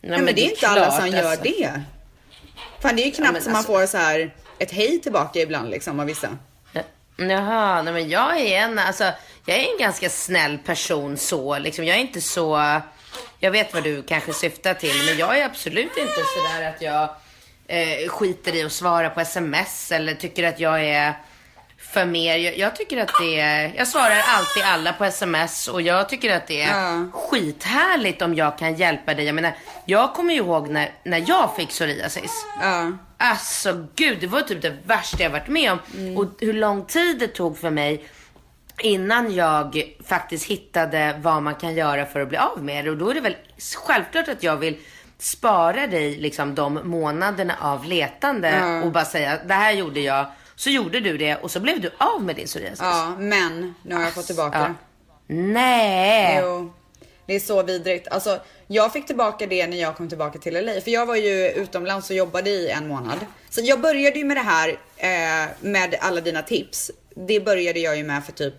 [0.00, 1.44] Nej, Nej men, det är, det är inte klart, alla som gör alltså.
[1.44, 1.82] det.
[2.80, 3.72] Fan det är ju knappt ja, som alltså...
[3.72, 6.38] man får så här ett hej tillbaka ibland liksom av vissa.
[7.16, 9.04] Jaha, nej men jag är en, alltså
[9.44, 11.58] jag är en ganska snäll person så.
[11.58, 12.80] Liksom, jag är inte så...
[13.38, 17.08] Jag vet vad du kanske syftar till, men jag är absolut inte sådär att jag
[17.66, 21.14] eh, skiter i att svara på sms eller tycker att jag är
[21.78, 22.36] för mer.
[22.36, 26.36] Jag, jag, tycker att det är, jag svarar alltid alla på sms och jag tycker
[26.36, 27.12] att det är uh.
[27.12, 29.24] skithärligt om jag kan hjälpa dig.
[29.24, 29.52] Jag menar,
[29.86, 32.44] jag kommer ju ihåg när, när jag fick psoriasis.
[32.62, 32.90] Uh.
[33.16, 35.78] Alltså gud, det var typ det värsta jag varit med om.
[35.94, 36.16] Mm.
[36.16, 38.04] Och hur lång tid det tog för mig
[38.82, 42.90] innan jag faktiskt hittade vad man kan göra för att bli av med det.
[42.90, 43.36] Och då är det väl
[43.86, 44.76] självklart att jag vill
[45.18, 48.82] spara dig liksom de månaderna av letande mm.
[48.82, 51.90] och bara säga det här gjorde jag Så gjorde du det och så blev du
[51.98, 52.78] av med din psoriasis.
[52.80, 54.74] Ja, men nu har jag fått tillbaka Ja.
[55.34, 56.38] Nej.
[56.42, 56.72] Jo,
[57.26, 58.08] det är så vidrigt.
[58.08, 60.80] Alltså, jag fick tillbaka det när jag kom tillbaka till LA.
[60.80, 63.18] För jag var ju utomlands och jobbade i en månad.
[63.50, 66.90] Så jag började ju med det här eh, med alla dina tips.
[67.14, 68.54] Det började jag ju med för typ,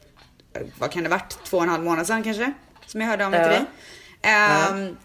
[0.80, 2.54] vad kan det varit, två och en halv månad sedan kanske?
[2.88, 3.44] Som jag hörde om det Ja.
[3.44, 3.66] till dig.
[4.22, 4.98] Ehm,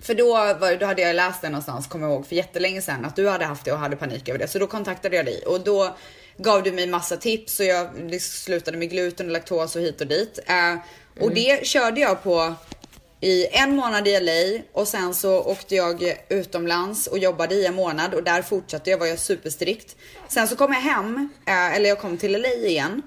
[0.00, 3.04] För då, var, då hade jag läst det någonstans, kommer jag ihåg, för jättelänge sedan
[3.04, 4.48] att du hade haft det och hade panik över det.
[4.48, 5.96] Så då kontaktade jag dig och då
[6.36, 10.00] gav du mig massa tips och jag det slutade med gluten och laktos och hit
[10.00, 10.38] och dit.
[10.46, 10.74] Eh,
[11.24, 12.54] och det körde jag på
[13.20, 17.74] i en månad i LA och sen så åkte jag utomlands och jobbade i en
[17.74, 19.96] månad och där fortsatte jag, var jag superstrikt.
[20.28, 23.02] Sen så kom jag hem, eh, eller jag kom till LA igen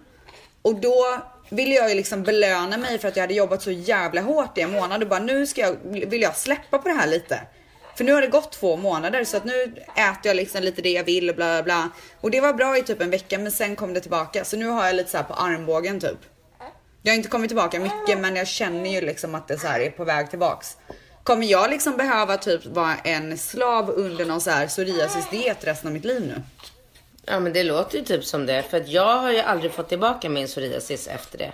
[0.61, 1.17] och då
[1.49, 4.61] ville jag ju liksom belöna mig för att jag hade jobbat så jävla hårt i
[4.61, 7.41] en månad och bara nu ska jag, vill jag släppa på det här lite.
[7.95, 9.63] För nu har det gått två månader så att nu
[9.95, 11.89] äter jag liksom lite det jag vill och bla bla bla.
[12.21, 14.45] Och det var bra i typ en vecka men sen kom det tillbaka.
[14.45, 16.19] Så nu har jag lite så här på armbågen typ.
[17.01, 19.79] Jag har inte kommit tillbaka mycket men jag känner ju liksom att det så här
[19.79, 20.77] är på väg tillbaks.
[21.23, 25.93] Kommer jag liksom behöva typ vara en slav under någon så här psoriasis-diet resten av
[25.93, 26.41] mitt liv nu?
[27.29, 28.63] Ja men det låter ju typ som det.
[28.63, 31.51] För att jag har ju aldrig fått tillbaka min psoriasis efter det.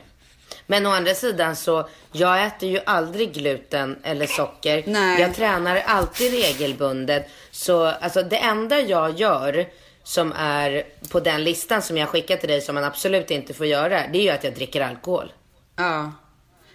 [0.68, 4.84] Men å andra sidan så, jag äter ju aldrig gluten eller socker.
[4.88, 5.22] Nej.
[5.22, 7.30] Jag tränar alltid regelbundet.
[7.52, 9.68] Så alltså det enda jag gör
[10.04, 13.66] som är på den listan som jag skickar till dig som man absolut inte får
[13.66, 14.04] göra.
[14.14, 15.34] Det är ju att jag dricker alkohol.
[15.76, 16.12] Ja.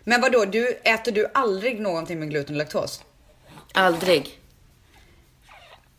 [0.05, 0.45] Men vad då?
[0.45, 3.05] du, äter du aldrig någonting med gluten och laktos?
[3.75, 4.40] Aldrig.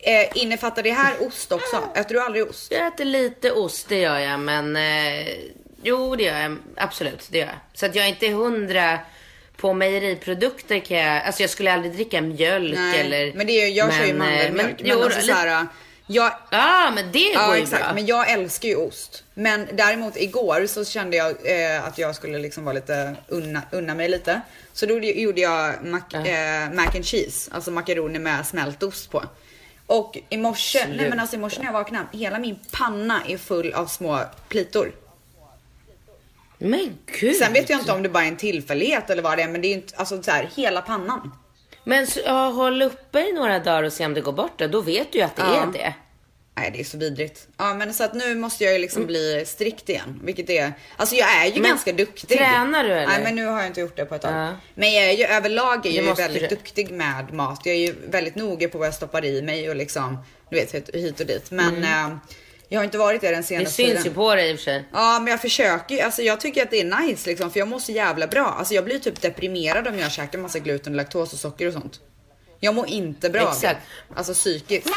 [0.04, 1.82] Eh, innefattar det här ost också?
[1.94, 2.72] Äter du aldrig ost?
[2.72, 4.40] Jag äter lite ost, det gör jag.
[4.40, 5.26] Men eh,
[5.82, 6.56] jo, det gör jag.
[6.76, 7.56] Absolut, det gör jag.
[7.74, 8.98] Så att jag är inte hundra
[9.56, 13.32] på mejeriprodukter kan jag, alltså jag skulle aldrig dricka mjölk eller.
[13.34, 14.80] men det är, jag kör ju men, mandelmjölk.
[14.80, 15.20] eh, Men, jo, alltså
[16.06, 17.94] jag, Ja, men det ja går ju exakt, bra.
[17.94, 19.24] men jag älskar ju ost.
[19.34, 23.94] Men däremot igår så kände jag eh, att jag skulle liksom vara lite, unna, unna
[23.94, 24.40] mig lite.
[24.72, 29.22] Så då gjorde jag mac, eh, mac and cheese, alltså makaroner med smältost på.
[29.92, 33.38] Och i morse, nej men alltså i morse när jag vaknade, hela min panna är
[33.38, 34.92] full av små plitor.
[36.58, 37.36] Men gud.
[37.36, 39.60] Sen vet jag inte om det bara är en tillfällighet eller vad det är, men
[39.62, 41.32] det är inte, alltså så här, hela pannan.
[41.84, 44.66] Men så, ja, håll uppe i några dagar och se om det går bort då.
[44.66, 45.62] Då vet du ju att det Ja.
[45.62, 45.94] är det.
[46.56, 47.48] Nej det är så vidrigt.
[47.58, 50.20] Ja men så att nu måste jag ju liksom bli strikt igen.
[50.24, 52.38] Vilket är, alltså jag är ju Men ganska duktig.
[52.38, 53.06] tränar du, eller?
[53.06, 54.32] Nej men nu har jag inte gjort det på ett tag.
[54.34, 54.56] Ja.
[54.74, 56.56] Men jag är ju överlag är Det jag ju väldigt du.
[56.56, 57.60] duktig med mat.
[57.64, 60.18] Jag är ju väldigt noga på vad jag stoppar i mig och liksom,
[60.50, 61.50] du vet hit- hit och dit.
[61.50, 62.16] Men eh,
[62.68, 63.42] jag har inte varit det den Mm.
[63.42, 64.04] Det senaste syns tiden.
[64.04, 64.84] ju på dig i och för sig.
[64.92, 67.68] Ja men jag försöker ju, alltså jag tycker att det är nice liksom för jag
[67.68, 68.46] mår så jävla bra.
[68.58, 72.00] Alltså jag blir typ deprimerad om jag käkar massa gluten, laktos och socker och sånt.
[72.60, 73.80] Jag mår inte bra av Exakt.
[74.08, 74.14] det.
[74.18, 74.88] Alltså psykiskt.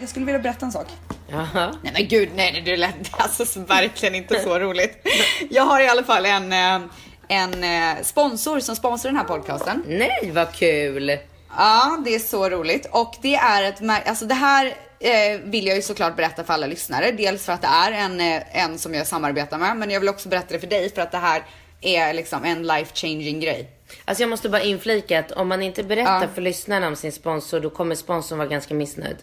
[0.00, 0.86] Jag skulle vilja berätta en sak.
[1.28, 1.74] Jaha.
[1.82, 5.06] Nej men gud, nej det lät alltså så verkligen inte så roligt.
[5.50, 6.80] Jag har i alla fall en, eh,
[7.28, 9.84] en eh, sponsor som sponsrar den här podcasten.
[9.86, 11.18] Nej, vad kul.
[11.56, 14.66] Ja, det är så roligt och det är ett alltså det här
[15.00, 17.12] eh, vill jag ju såklart berätta för alla lyssnare.
[17.12, 18.20] Dels för att det är en,
[18.52, 21.12] en som jag samarbetar med, men jag vill också berätta det för dig för att
[21.12, 21.42] det här
[21.80, 23.70] är liksom en life changing grej.
[24.04, 26.28] Alltså jag måste bara inflika att om man inte berättar Ja.
[26.34, 29.16] för lyssnarna om sin sponsor, då kommer sponsorn vara ganska missnöjd.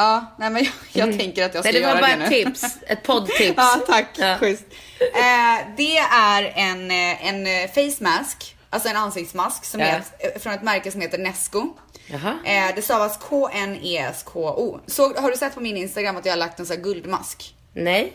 [0.00, 2.24] Ja, nej men jag, jag tänker att jag ska Nej, det var göra bara det
[2.24, 2.44] ett nu.
[2.44, 2.76] tips.
[2.86, 3.54] Ett poddtips.
[3.56, 4.06] Ja, tack.
[4.18, 4.38] Ja.
[4.38, 4.64] Schysst.
[5.00, 9.86] Eh, det är en, eh, en eh, face mask, alltså en ansiktsmask som Ja.
[9.86, 11.68] är ett, eh, från ett märke som heter Nesco.
[12.06, 12.38] Jaha.
[12.44, 14.80] Eh, det stavas K-N-E-S-K-O.
[14.86, 17.54] Så, har du sett på min Instagram att jag har lagt en sån här guldmask?
[17.72, 18.12] Nej.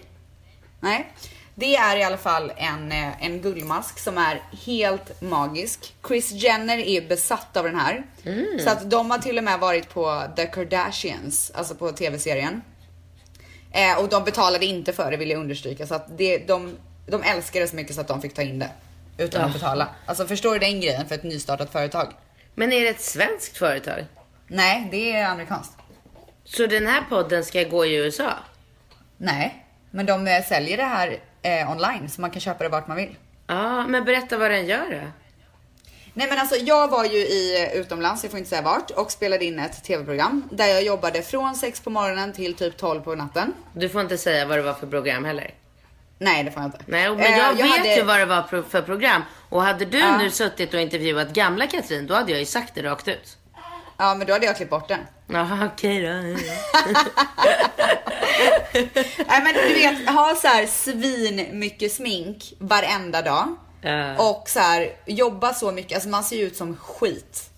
[0.79, 1.11] Nej.
[1.57, 5.93] Det är i alla fall en, eh, en guldmask som är helt magisk.
[6.07, 8.03] Chris Jenner är besatt av den här.
[8.63, 12.61] Så att de har till och med varit på The Kardashians, alltså på tv-serien.
[13.71, 15.87] Eh, och de betalade inte för det vill jag understryka.
[15.87, 18.59] Så att det, de, de älskar det så mycket så att de fick ta in
[18.59, 18.69] det.
[19.17, 19.53] Utan att Ja.
[19.53, 19.87] betala.
[20.05, 22.13] Alltså förstår du den grejen för ett nystartat företag?
[22.55, 24.05] Men är det ett svenskt företag?
[24.47, 25.73] Nej, det är amerikanskt.
[26.43, 28.33] Så den här podden ska gå i USA?
[29.17, 32.87] Nej, men de eh, säljer det här eh, online så man kan köpa det vart
[32.87, 33.15] man vill.
[33.47, 35.07] Ja, men berätta vad den gör då.
[36.17, 39.45] Nej men alltså jag var ju i utomlands, jag får inte säga vart, och spelade
[39.45, 43.53] in ett tv-program där jag jobbade från 6 på morgonen till typ 12 på natten.
[43.73, 45.51] Du får inte säga vad det var för program heller.
[46.17, 46.79] Nej det får jag inte.
[46.85, 49.21] Nej, men Eh, jag, vet hade- ju vad det var för program.
[49.49, 50.17] Och hade du Ja.
[50.17, 53.37] nu suttit och intervjuat gamla Katrin, då hade jag ju sagt det rakt ut.
[53.97, 54.99] Ja men då hade jag klippt bort den.
[55.27, 56.07] Jaha, okej då.
[59.27, 63.55] Nej men du vet, ha så här svin mycket smink varenda dag.
[63.81, 64.15] Ja.
[64.17, 67.49] Och så här jobba så mycket, alltså man ser ju ut som skit.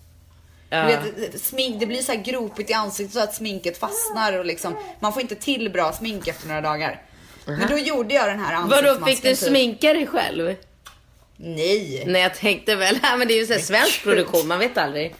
[0.69, 4.45] Du vet, smink, det blir så här gropigt i ansiktet så att sminket fastnar och
[4.45, 7.01] liksom, man får inte till bra smink efter några dagar.
[7.45, 8.93] Men då gjorde jag den här ansiktsmasken.
[8.93, 9.37] Vadå, fick du typ.
[9.37, 10.55] sminka dig själv?
[11.37, 12.03] Nej.
[12.07, 15.15] Nej, jag tänkte väl, men det är ju så här svensk produktion, man vet aldrig.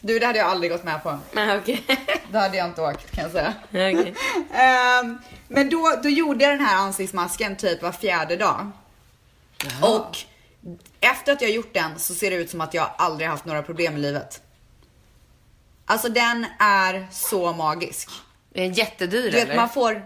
[0.00, 1.18] Du, det hade jag aldrig gått med på.
[1.32, 1.84] Nej, okej.
[2.32, 3.54] Då hade jag inte åkt kan jag säga.
[3.70, 4.14] Okej.
[4.54, 8.70] Ehm, men då, då gjorde jag den här ansiktsmasken typ var fjärde dag.
[9.82, 10.16] Och
[11.00, 13.62] efter att jag gjort den så ser det ut som att jag aldrig haft några
[13.62, 14.42] problem i livet.
[15.86, 18.10] Alltså den är så magisk.
[18.54, 19.56] Är den jättedyr Du vet eller?
[19.56, 20.02] man får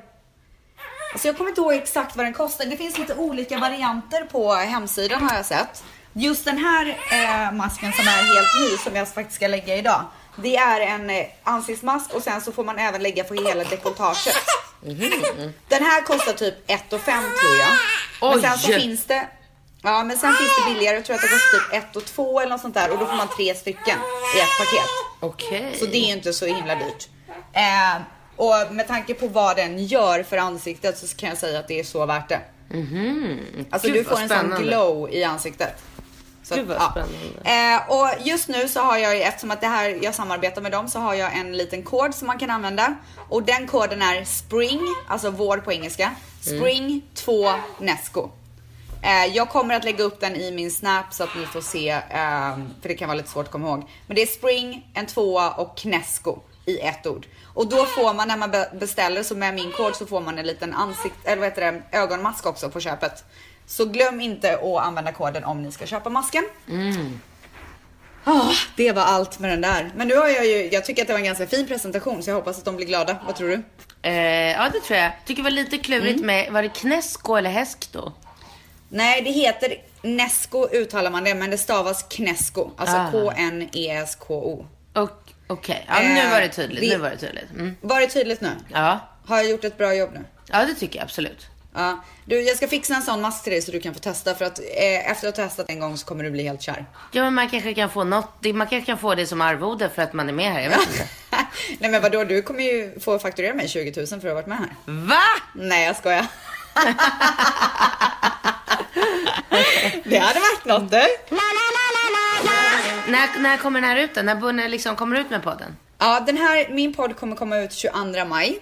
[1.12, 2.64] Alltså jag kommer inte ihåg exakt vad den kostar.
[2.64, 5.84] Det finns lite olika varianter på hemsidan har jag sett.
[6.12, 10.04] Just den här eh, masken som är helt ny som jag faktiskt ska lägga idag.
[10.36, 14.36] Det är en eh, ansiktsmask och sen så får man även lägga på hela dekolletaget.
[15.68, 18.32] Den här kostar typ 1 och 5 tror jag.
[18.32, 18.80] Men sen så Oj.
[18.80, 19.28] finns det
[19.82, 22.40] Ja men sen finns det billigare, jag tror att det kostar typ 1 och 2
[22.40, 23.98] eller något sånt där och då får man tre stycken
[24.36, 24.90] i ett paket.
[25.20, 25.76] Okej.
[25.78, 27.08] Så det är ju inte så himla dyrt.
[27.52, 28.02] Eh,
[28.36, 31.80] och med tanke på vad den gör för ansiktet så kan jag säga att det
[31.80, 32.40] är så värt det.
[33.70, 34.66] Alltså Gud, du får vad en sån spännande.
[34.66, 35.82] glow i ansiktet.
[36.44, 37.18] Så Gud, vad spännande.
[37.44, 40.72] Eh, och just nu så har jag ju, eftersom att det här, jag samarbetar med
[40.72, 42.94] dem, så har jag en liten kod som man kan använda.
[43.28, 46.10] Och den koden är SPRING, alltså vår på engelska.
[46.40, 48.30] SPRING 2 NESCO.
[49.02, 51.88] Eh, jag kommer att lägga upp den i min snap så att ni får se,
[51.90, 53.82] eh, för det kan vara lite svårt att komma ihåg.
[54.06, 57.26] Men det är Spring, en tvåa och Knesco i ett ord.
[57.54, 60.38] Och då får man när man be- beställer, så med min kod så får man
[60.38, 63.24] en liten ansikt, eller vad heter det, ögonmask också på köpet.
[63.66, 66.44] Så glöm inte att använda koden om ni ska köpa masken.
[68.24, 69.90] Ah, det var allt med den där.
[69.96, 72.30] Men nu har jag ju, jag tycker att det var en ganska fin presentation så
[72.30, 73.16] jag hoppas att de blir glada.
[73.26, 73.62] Vad tror du?
[74.02, 75.12] Eh, ja, det tror jag.
[75.26, 76.26] Tycker det var lite klurigt Mm.
[76.26, 78.12] med, var det Knesko eller Häsk då?
[78.88, 82.70] Nej, det heter Nesco uttalar man det, men det stavas Knesco.
[82.76, 83.10] Alltså Ah.
[83.12, 84.66] K-N-E-S-K-O.
[85.46, 86.80] Okej, ja, nu Eh, var det tydligt.
[86.80, 87.50] det- Nu var det tydligt.
[87.50, 87.76] Mm.
[87.80, 88.50] Var det tydligt nu?
[88.72, 88.98] Ja.
[89.26, 90.24] Har jag gjort ett bra jobb nu?
[90.48, 91.46] ja, det tycker jag absolut.
[91.74, 92.04] Ja.
[92.24, 94.44] Du, jag ska fixa en sån mask till dig så du kan få testa för
[94.44, 96.86] att eh, efter att ha testat en gång så kommer du bli helt kär.
[97.12, 98.44] Ja, men man kanske kan få något.
[98.54, 100.60] Man kanske kan få det som arvode för att man är med här.
[100.60, 101.08] Jag vet inte.
[101.78, 104.46] Nej men vadå, du kommer ju få fakturera mig 20 000 för att ha varit
[104.46, 104.68] med här.
[104.84, 105.22] Va?
[105.54, 106.26] Nej jag skojar.
[110.04, 111.02] det hade varit något du.
[113.08, 114.22] När, när kommer den här ut då?
[114.22, 115.76] När Bunne liksom kommer ut med podden?
[115.98, 118.60] Ja, den här, min podd kommer komma ut 22 maj.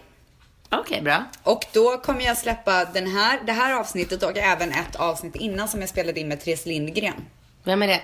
[0.73, 1.25] Okej, bra.
[1.43, 5.69] Och då kommer jag släppa den här, det här avsnittet och även ett avsnitt innan
[5.69, 7.27] som jag spelade in med Therese Lindgren.
[7.65, 8.03] Vem är det?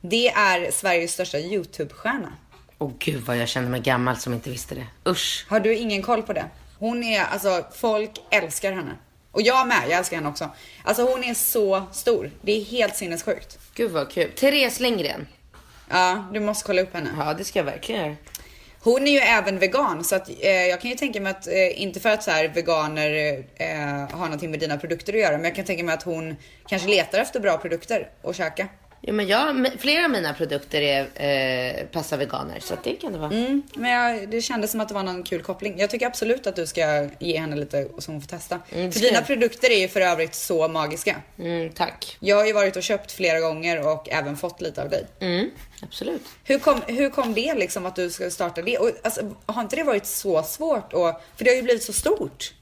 [0.00, 2.32] Det är Sveriges största YouTube-stjärna.
[2.78, 4.86] Åh gud vad jag känner mig gammal som inte visste det.
[5.10, 5.46] Usch.
[5.48, 6.44] Har du ingen koll på det?
[6.78, 8.92] Hon är, alltså folk älskar henne.
[9.32, 10.50] Och jag med, jag älskar henne också.
[10.82, 12.30] Alltså hon är så stor.
[12.42, 13.58] Det är helt sinnessjukt.
[13.74, 14.30] Gud vad kul.
[14.30, 15.26] Therese Lindgren.
[15.88, 17.10] Ja, du måste kolla upp henne.
[17.18, 18.16] Ja, det ska jag verkligen göra.
[18.80, 21.82] Hon är ju även vegan så att eh, jag kan ju tänka mig att, eh,
[21.82, 25.44] inte för att så här veganer eh, har någonting med dina produkter att göra, men
[25.44, 26.36] jag kan tänka mig att hon
[26.68, 28.68] kanske letar efter bra produkter att käka.
[29.00, 31.00] Ja, men jag, flera av mina produkter är,
[31.80, 33.30] eh, passar veganer, så det kan det vara.
[33.30, 35.78] Mm, men jag, det kändes som att det var någon kul koppling.
[35.78, 38.60] Jag tycker absolut att du ska ge henne lite så hon får testa.
[38.72, 39.26] Mm, för dina jag.
[39.26, 41.16] produkter är ju för övrigt så magiska.
[41.38, 42.16] Mm, tack.
[42.20, 45.06] Jag har ju varit och köpt flera gånger och även fått lite av dig.
[45.20, 45.50] Mm,
[45.82, 46.22] absolut.
[46.44, 48.78] Hur kom, hur kom det liksom att du ska starta det?
[48.78, 50.92] Och, alltså, har inte det varit så svårt?
[50.92, 52.52] Och, för det har ju blivit så stort.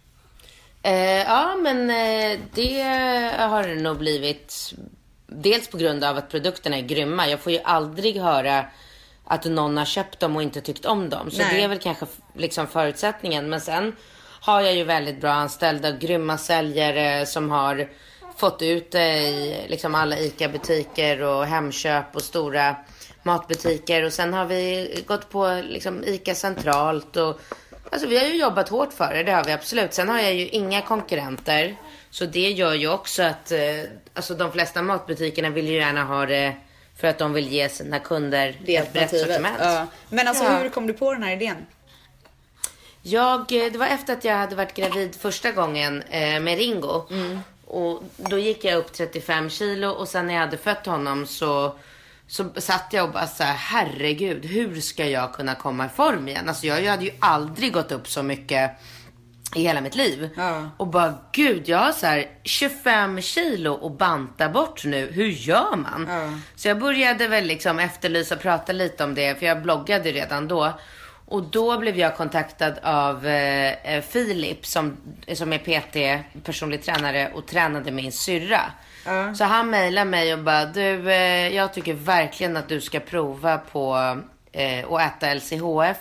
[0.82, 2.82] Eh, ja, men eh, det
[3.38, 4.72] har det nog blivit.
[5.42, 7.28] Dels på grund av att produkterna är grymma.
[7.28, 8.64] Jag får ju aldrig höra
[9.24, 11.30] att någon har köpt dem och inte tyckt om dem.
[11.30, 11.54] Så Nej.
[11.54, 13.50] det är väl kanske liksom förutsättningen.
[13.50, 13.96] Men sen
[14.40, 17.88] har jag ju väldigt bra anställda, grymma säljare som har
[18.36, 22.76] fått ut det i liksom alla ICA-butiker och Hemköp och stora
[23.22, 24.04] matbutiker.
[24.04, 27.40] Och sen har vi gått på liksom ICA centralt och
[27.90, 29.94] Alltså vi har ju jobbat hårt för det, det har vi absolut.
[29.94, 31.76] Sen har jag ju inga konkurrenter.
[32.18, 33.58] Så det gör ju också att eh,
[34.14, 36.56] alltså de flesta matbutikerna vill ju gärna ha det
[36.96, 39.56] för att de vill ge sina kunder Det ett brett sortiment.
[39.60, 39.86] Ja.
[40.08, 40.58] Men alltså Ja.
[40.58, 41.56] hur kom du på den här idén?
[43.02, 47.02] Jag, eh, det var efter att jag hade varit gravid första gången eh, med Ringo.
[47.66, 51.76] Och då gick jag upp 35 kilo och sen när jag hade fött honom så,
[52.28, 56.28] så satt jag och bara så här, herregud, hur ska jag kunna komma i form
[56.28, 56.48] igen?
[56.48, 58.70] Alltså jag, jag hade ju aldrig gått upp så mycket
[59.56, 60.30] i hela mitt liv.
[60.36, 60.70] Ja.
[60.76, 65.10] Och bara, gud, jag har så här 25 kilo och banta bort nu.
[65.12, 66.06] Hur gör man?
[66.08, 66.38] Ja.
[66.56, 70.48] Så jag började väl liksom efterlysa och prata lite om det, för jag bloggade redan
[70.48, 70.72] då.
[71.28, 74.96] Och då blev jag kontaktad av eh, eh, Filip som,
[75.34, 78.60] som är PT, personlig tränare och tränade min syrra.
[79.34, 83.58] Så han mejlade mig och bara, du, eh, jag tycker verkligen att du ska prova
[83.58, 84.16] på
[84.52, 85.96] eh, och äta LCHF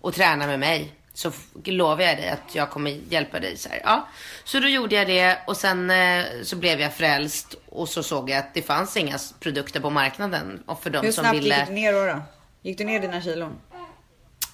[0.00, 0.92] och träna med mig.
[1.18, 1.32] Så
[1.64, 3.56] lovar jag dig att jag kommer hjälpa dig.
[3.56, 3.80] Så, här.
[3.84, 4.08] Ja.
[4.44, 8.30] så då gjorde jag det och sen eh, så blev jag frälst och så såg
[8.30, 10.62] jag att det fanns inga produkter på marknaden.
[10.66, 11.58] Och för de Hur som snabbt ville...
[11.58, 12.22] gick du ner då, då?
[12.62, 13.58] Gick du ner dina kilon?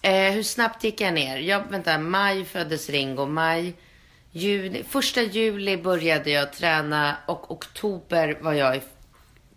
[0.02, 1.36] Eh, hur snabbt gick jag ner?
[1.36, 3.26] Jag, vänta, maj föddes Ringo.
[3.26, 3.74] Maj,
[4.30, 4.84] juni.
[4.88, 8.80] Första juli började jag träna och oktober var jag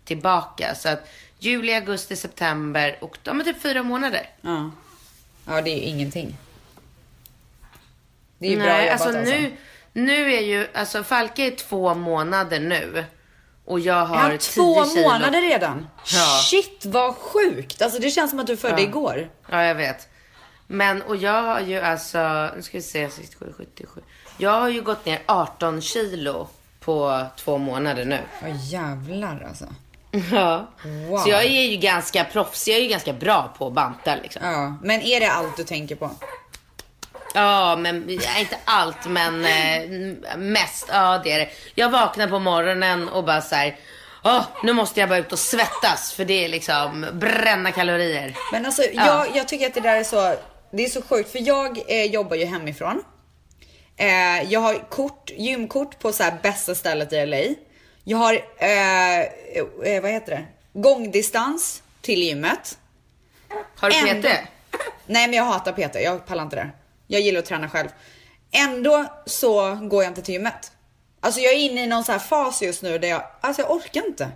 [0.04, 0.74] tillbaka.
[0.74, 4.30] Så att juli, augusti, september och ja, men typ fyra månader.
[4.40, 4.70] Ja.
[5.46, 6.36] Ja, det är ju ingenting.
[8.38, 9.52] Det är ju bra Nej, jobbat alltså, nu,
[9.92, 13.04] nu är ju, alltså Falke är två månader nu.
[13.64, 15.08] Och jag har Jag har två 10 kilo.
[15.08, 15.86] månader redan.
[16.14, 16.40] Ja.
[16.42, 17.82] Shit vad sjukt.
[17.82, 19.30] Alltså det känns som att du födde igår.
[19.50, 20.08] Ja, jag vet.
[20.66, 24.00] Men, och jag har ju alltså, nu ska vi se, 67, 77.
[24.38, 26.48] Jag har ju gått ner 18 kilo
[26.80, 28.18] på två månader nu.
[28.42, 29.64] Ja jävlar alltså.
[30.32, 30.66] Ja.
[31.08, 31.18] Wow.
[31.18, 34.42] Så jag är ju ganska proffsig, jag är ju ganska bra på att banta liksom.
[34.44, 36.10] Ja, men är det allt du tänker på?
[37.34, 40.86] Ja, men inte allt, men eh, mest.
[40.92, 41.48] Ja, det är det.
[41.74, 43.76] Jag vaknar på morgonen och bara så här.
[44.24, 48.36] Åh, nu måste jag bara ut och svettas för det är liksom bränna kalorier.
[48.52, 49.06] Men alltså Ja.
[49.06, 50.34] jag, jag tycker att det där är så,
[50.70, 53.02] det är så sjukt för jag eh, jobbar ju hemifrån.
[53.96, 57.54] Eh, jag har kort, gymkort på så här bästa stället i LA.
[58.04, 60.44] Jag har, eh, eh, vad heter det?
[60.80, 62.78] Gångdistans till gymmet.
[63.76, 64.34] Har du Ändå- PT?
[65.06, 66.70] Nej men jag hatar PT, jag pallar inte det.
[67.08, 67.88] Jag gillar att träna själv.
[68.52, 70.72] Ändå så går jag inte till gymmet.
[71.20, 73.70] Alltså jag är inne i någon så här fas just nu där jag, alltså jag
[73.70, 74.28] orkar inte.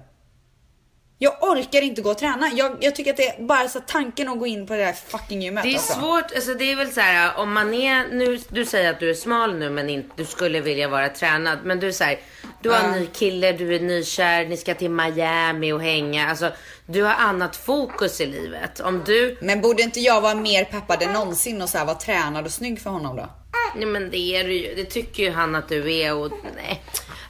[1.19, 2.51] Jag orkar inte gå och träna.
[2.55, 4.93] Jag, jag tycker att det är bara så tanken att gå in på det där
[4.93, 5.93] fucking gymmet Det är alltså.
[5.93, 9.11] svårt, alltså det är väl så här om man är, nu, du säger att du
[9.11, 11.59] är smal nu men inte, du skulle vilja vara tränad.
[11.65, 12.21] Men du säger,
[12.63, 16.29] du har en ny kille, du är nykär, ni ska till Miami och hänga.
[16.29, 16.51] Alltså
[16.87, 18.81] du har annat fokus i livet.
[18.81, 21.97] Om du, Men borde inte jag vara mer peppad än någonsin och så här vara
[21.97, 23.29] tränad och snygg för honom då?
[23.77, 26.83] nej men det är du ju, det tycker ju han att du är och nej.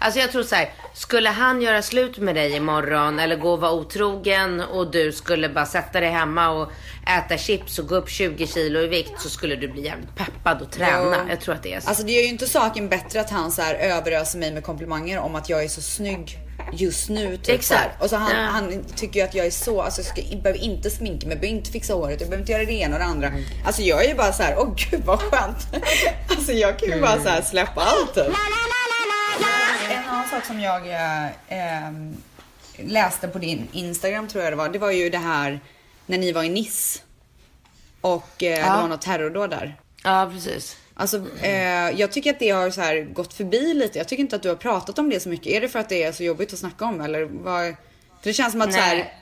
[0.03, 3.61] Alltså jag tror så här, skulle han göra slut med dig imorgon eller gå och
[3.61, 6.72] vara otrogen och du skulle bara sätta dig hemma och
[7.18, 10.62] äta chips och gå upp 20 kilo i vikt så skulle du bli jävligt peppad
[10.62, 11.16] och träna.
[11.16, 11.24] Ja.
[11.28, 11.88] Jag tror att det är så.
[11.88, 15.18] Alltså det gör ju inte saken bättre att han så här överöser mig med komplimanger
[15.18, 16.38] om att jag är så snygg
[16.72, 17.36] just nu.
[17.36, 17.68] Typ Exakt.
[17.68, 17.92] Så här.
[18.00, 18.42] Och så han, Ja.
[18.42, 21.34] han tycker ju att jag är så, alltså jag ska, jag behöver inte sminka mig,
[21.34, 23.28] jag behöver inte fixa håret, jag behöver inte göra det ena och det andra.
[23.28, 23.42] Mm.
[23.66, 25.66] Alltså jag är ju bara så här, åh gud vad skönt.
[26.28, 28.26] alltså jag kan ju bara så här släppa allt typ.
[30.23, 32.16] Annan sak som jag eh, ehm,
[32.77, 35.61] läste på din Instagram tror jag det var, det var ju det här
[36.07, 37.01] när ni var i Nice.
[38.01, 38.77] Och eh, Ja.
[38.77, 39.77] det var något terrordåd där.
[40.05, 40.77] Ja, precis.
[40.95, 43.99] Alltså, eh, jag tycker att det har så här gått förbi lite.
[43.99, 45.47] Jag tycker inte att du har pratat om det så mycket.
[45.47, 47.64] Är det för att det är så jobbigt att snacka om eller vad?
[47.66, 47.75] För
[48.23, 49.12] det känns som att så här,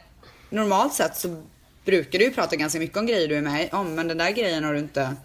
[0.51, 1.43] normalt sett så
[1.85, 4.31] brukar du ju prata ganska mycket om grejer du är med om, men den där
[4.31, 5.17] grejen har du inte.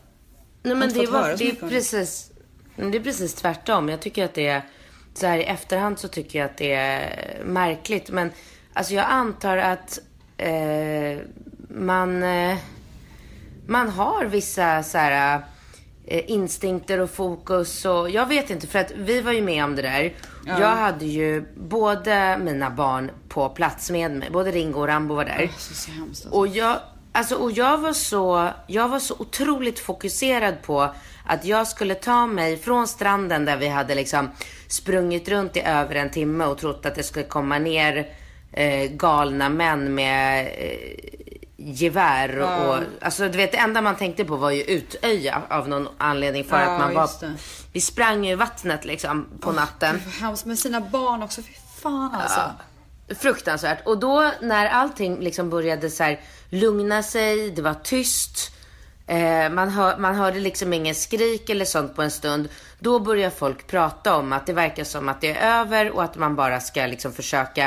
[0.63, 2.31] Nej, men det, var, det, är precis,
[2.75, 3.89] det är precis tvärtom.
[3.89, 4.61] Jag tycker att det är,
[5.17, 8.09] så här i efterhand så tycker jag att det är märkligt.
[8.09, 8.31] Men
[8.73, 9.99] alltså jag antar att
[10.37, 11.19] eh,
[11.69, 12.57] man, eh,
[13.67, 15.41] man har vissa så här
[16.05, 19.75] eh, instinkter och fokus och jag vet inte för att vi var ju med om
[19.75, 20.13] det där.
[20.45, 25.25] Jag hade ju både mina barn på plats med mig, både Ringo och Rambo var
[25.25, 25.51] där.
[25.57, 26.25] Så, så hemskt.
[26.25, 26.79] Och jag,
[27.11, 30.93] alltså, och jag var så, jag var så otroligt fokuserad på
[31.25, 34.29] att jag skulle ta mig från stranden där vi hade liksom
[34.67, 38.07] sprungit runt i över en timme och trott att det skulle komma ner
[38.53, 41.15] eh, galna män med eh,
[41.57, 45.69] gevär och, och alltså du vet det enda man tänkte på var ju Utöja av
[45.69, 47.33] någon anledning för Ja, att man var, det.
[47.73, 49.93] vi sprang ju i vattnet liksom på natten.
[49.95, 51.41] Gud, vad hemskt med sina barn också.
[51.41, 52.41] Fy fan alltså.
[53.19, 53.87] Fruktansvärt.
[53.87, 58.51] Och då när allting liksom började så här lugna sig, det var tyst.
[59.07, 62.49] Eh, man, hör, man hörde liksom ingen skrik eller sånt på en stund.
[62.79, 66.15] Då börjar folk prata om att det verkar som att det är över och att
[66.15, 67.65] man bara ska liksom försöka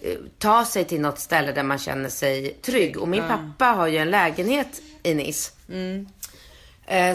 [0.00, 2.96] eh, ta sig till något ställe där man känner sig trygg.
[2.96, 5.52] Och min pappa har ju en lägenhet i Nice.
[5.68, 6.06] Eh,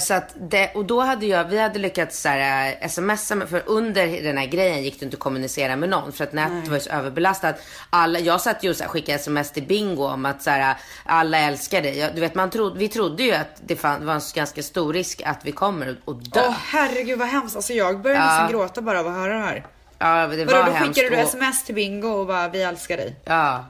[0.01, 3.49] Så att det, och då hade jag, vi hade lyckats så här, eh, smsa, med-
[3.49, 6.67] för under den här grejen gick det inte att kommunicera med någon för att nätet
[6.67, 7.55] var ju så överbelastat.
[7.89, 10.75] Alla, jag satt ju och så här, skickade sms till Bingo om att så här,
[11.05, 11.97] alla älskar dig.
[11.99, 14.93] Jag- Du vet, man trodde, vi trodde ju att det fann, var en ganska stor
[14.93, 16.41] risk att vi kommer att dö.
[16.47, 17.55] Åh herregud vad hemskt.
[17.55, 19.65] Alltså jag börjar nästan gråta bara av att höra det här.
[19.99, 20.95] ja, det Vadå, var då hemskt.
[20.99, 23.15] skickade du och- sms till Bingo och bara vi älskar dig.
[23.25, 23.65] Ja.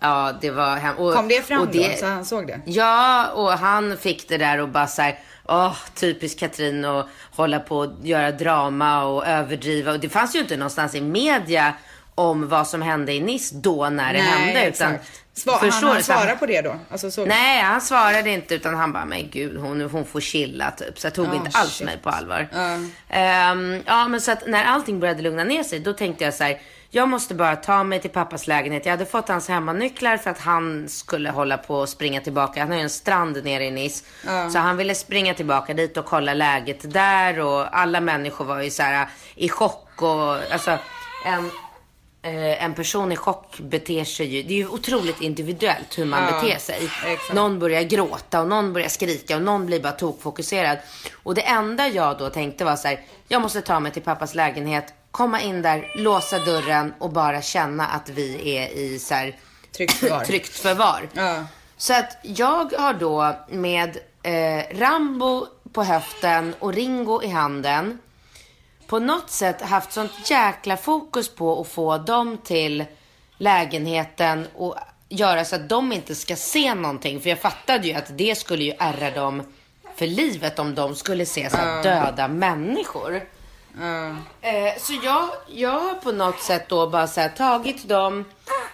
[0.00, 1.00] Ja, det var hemskt.
[1.00, 2.60] Och- Kom det fram och då så han såg det?
[2.64, 5.18] Ja, och han fick det där och bara så här,
[5.48, 9.92] åh, typiskt Katrin och hålla på och göra drama och överdriva.
[9.92, 11.74] Och det fanns ju inte någonstans i media
[12.14, 14.60] om vad som hände i Nice då när det Nej, hände.
[14.68, 15.06] Utan exakt.
[15.34, 16.76] Förstår han, han svarar på det då?
[16.90, 17.24] Alltså, så...
[17.26, 20.98] Nej, han svarade inte utan han bara, men gud hon, hon får chilla typ.
[20.98, 21.86] Så jag tog Ja, inte alls shit.
[21.86, 22.48] mig på allvar.
[22.52, 22.78] Ja.
[23.08, 26.44] Ehm, ja, men så att när allting började lugna ner sig, då tänkte jag så
[26.44, 26.60] här.
[26.92, 28.86] Jag måste bara ta mig till pappas lägenhet.
[28.86, 32.60] Jag hade fått hans hemmanycklar för att han skulle hålla på och springa tillbaka.
[32.60, 34.04] Han har ju en strand nere i Nice.
[34.52, 37.40] Så han ville springa tillbaka dit och kolla läget där.
[37.40, 40.02] Och alla människor var ju så här i chock.
[40.02, 40.78] Och alltså
[41.26, 41.50] en,
[42.22, 44.42] eh, en person i chock beter sig ju.
[44.42, 46.76] Det är ju otroligt individuellt hur man Ja, beter sig.
[46.84, 47.32] exakt.
[47.34, 50.78] Någon börjar gråta och någon börjar skrika och någon blir bara tokfokuserad.
[51.22, 54.34] Och det enda jag då tänkte var så här, jag måste ta mig till pappas
[54.34, 59.36] lägenhet, komma in där, låsa dörren och bara känna att vi är i så här,
[59.76, 60.24] Tryggt förvar.
[60.24, 61.08] tryggt förvar.
[61.12, 61.44] Ja.
[61.76, 67.98] Så att jag har då med eh, Rambo på höften och Ringo i handen
[68.86, 72.84] på något sätt haft sånt jäkla fokus på att få dem till
[73.38, 74.74] lägenheten och
[75.08, 77.20] göra så att de inte ska se någonting.
[77.20, 79.42] För jag fattade ju att det skulle ju ärra dem
[79.96, 83.22] för livet om de skulle se så här döda människor.
[83.78, 84.08] Ja.
[84.40, 88.24] Eh, så jag, jag har på något sätt då bara så här, tagit dem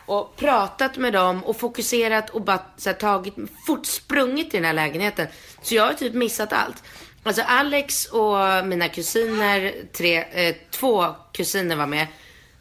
[0.07, 3.35] och pratat med dem och fokuserat och bara så här, tagit,
[3.67, 5.27] fort sprungit i den här lägenheten.
[5.63, 6.83] Så jag har typ missat allt.
[7.23, 12.07] Alltså Alex och mina kusiner, tre, eh, två kusiner var med.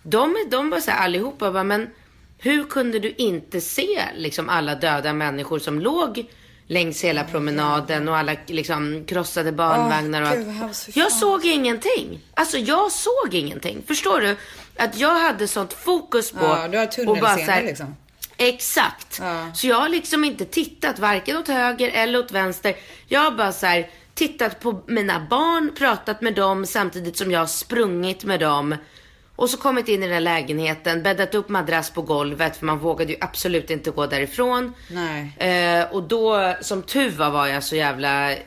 [0.04, 1.90] De, de var så här allihopa bara, men
[2.38, 6.26] hur kunde du inte se liksom alla döda människor som låg
[6.68, 10.88] längs hela promenaden och alla liksom krossade barnvagnar och allt.
[10.96, 12.20] Jag såg ingenting.
[12.34, 13.84] Alltså jag såg ingenting.
[13.88, 14.38] Förstår du?
[14.78, 16.46] Att jag hade sånt fokus på.
[16.46, 17.96] Ja, du har tunnelseende liksom.
[18.38, 19.20] Exakt.
[19.22, 19.52] Ja.
[19.54, 22.76] Så jag har liksom inte tittat varken åt höger eller åt vänster.
[23.08, 27.40] Jag har bara så här, tittat på mina barn, pratat med dem samtidigt som jag
[27.40, 28.76] har sprungit med dem.
[29.36, 32.80] Och så kommit in i den här lägenheten, bäddat upp madrass på golvet för man
[32.80, 34.74] vågade ju absolut inte gå därifrån.
[34.88, 35.38] Nej.
[35.38, 38.32] Eh, och då, som tur var, var jag så jävla...
[38.34, 38.38] Eh,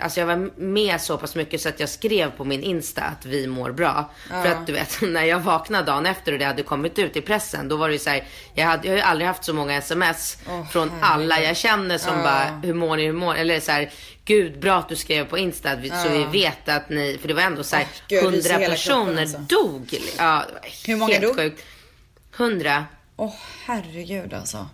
[0.00, 3.26] alltså jag var med så pass mycket så att jag skrev på min Insta att
[3.26, 4.10] vi mår bra.
[4.28, 7.20] För att du vet, när jag vaknade dagen efter och det hade kommit ut i
[7.20, 9.54] pressen, då var det ju så här, jag, hade, jag har ju aldrig haft så
[9.54, 12.22] många sms Åh, från alla jag känner som Ja.
[12.22, 13.40] bara, hur mår ni, hur mår ni?
[13.40, 13.90] Eller så här,
[14.24, 17.34] gud bra att du skrev på Insta vi- så vi vet att ni, för det
[17.34, 19.38] var ändå så här, Åh, gud, jag ryser hundra hela kroppen, personer alltså.
[19.38, 19.94] dog.
[20.18, 21.36] Ja, det var Hur många helt dog?
[21.36, 21.64] Sjukt.
[22.36, 22.86] Hundra.
[23.16, 24.68] Åh herregud alltså.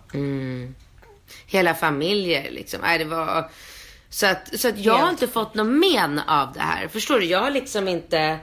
[1.45, 2.81] hela familjer liksom.
[2.81, 3.51] Nej, det var...
[4.09, 6.87] Så att, så att jag har Helt inte fått någon men av det här.
[6.87, 7.25] Förstår du?
[7.25, 8.37] Jag har liksom inte...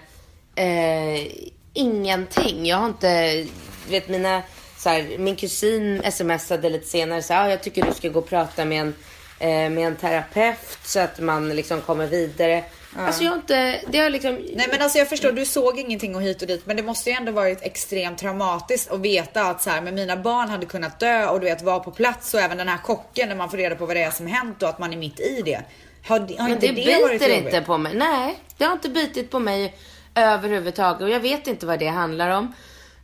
[0.55, 1.27] Eh,
[1.73, 2.67] ingenting.
[2.67, 3.47] Jag har inte...
[3.89, 4.43] Vet mina...
[4.79, 8.19] Så här, min kusin smsade lite senare så här, ah, jag tycker du ska gå
[8.19, 8.95] och prata med en,
[9.41, 12.65] med en terapeut så att man liksom kommer vidare.
[12.99, 13.81] Alltså jag har inte...
[13.89, 14.35] Det har liksom...
[14.35, 17.11] Nej men alltså jag förstår, du såg ingenting och hit och dit men det måste
[17.11, 21.01] ju ändå varit extremt traumatiskt att veta att så här, men mina barn hade kunnat
[21.01, 23.57] dö och du vet vara på plats och även den här chocken när man får
[23.57, 25.63] reda på vad det är som hänt och att man är mitt i det.
[26.07, 27.55] Har, har Men inte det, det, varit biter jobbigt?
[27.55, 27.95] inte på mig.
[27.95, 29.75] Nej, det har inte bitit på mig
[30.15, 31.03] överhuvudtaget.
[31.03, 32.53] Och jag vet inte vad det handlar om.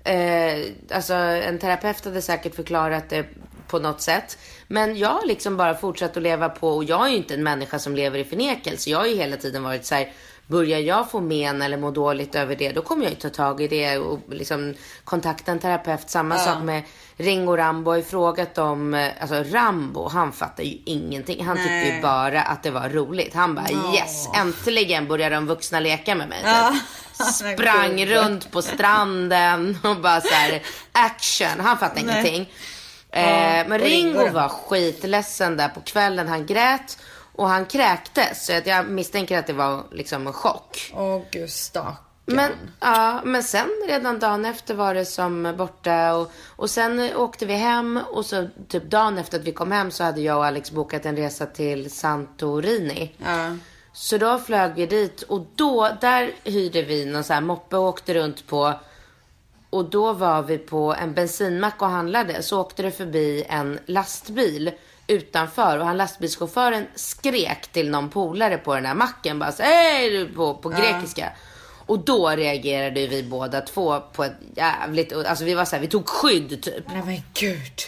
[0.05, 0.59] Eh,
[0.91, 3.26] alltså en terapeut hade säkert förklarat det
[3.68, 4.39] på något sätt.
[4.69, 7.43] Men jag har liksom bara fortsatt att leva på och jag är ju inte en
[7.43, 8.91] människa som lever i förnekelse.
[8.91, 10.13] Jag har ju hela tiden varit så här.
[10.47, 13.61] Börjar jag få men eller må dåligt över det, då kommer jag ju ta tag
[13.61, 16.11] i det och liksom kontakta en terapeut.
[16.11, 16.83] Samma sak med
[17.17, 21.45] Ringo Rambo har ju frågat om, alltså Rambo, han fattar ju ingenting.
[21.45, 22.03] Han tyckte ju Nej.
[22.03, 23.35] bara att det var roligt.
[23.35, 26.39] Han bara yes, äntligen börjar de vuxna leka med mig.
[26.39, 26.49] typ.
[27.19, 27.25] Ja.
[27.25, 28.09] Sprang Gud.
[28.09, 31.61] runt på stranden och bara så här action.
[31.61, 32.05] Han fattar Nej.
[32.05, 32.53] ingenting.
[33.13, 36.29] Eh, men Ringo var skitledsen där på kvällen.
[36.29, 36.99] Han grät
[37.35, 38.47] och han kräktes.
[38.47, 40.93] Så att jag misstänker att det var liksom en chock.
[40.95, 41.95] Åh gud stackarn.
[42.27, 42.51] Men,
[42.81, 47.55] ja, men sen redan dagen efter var det som borta och, och sen åkte vi
[47.55, 50.71] hem och så typ dagen efter att vi kom hem så hade jag och Alex
[50.71, 53.15] bokat en resa till Santorini.
[53.19, 53.57] Ja.
[53.93, 57.89] Så då flög vi dit och då, där hyrde vi någon så här moppe och
[57.89, 58.75] åkte runt på.
[59.73, 62.43] Och då var vi på en bensinmack och handlade.
[62.43, 64.70] Så åkte det förbi en lastbil
[65.07, 69.62] utanför och han lastbilschauffören skrek till någon polare på den här macken bara så
[70.11, 71.33] du på, på grekiska.
[71.87, 75.89] Och då reagerade vi båda två på ett jävligt, alltså vi var så här, vi
[75.89, 76.85] tog skydd typ.
[76.93, 77.81] Nej men gud.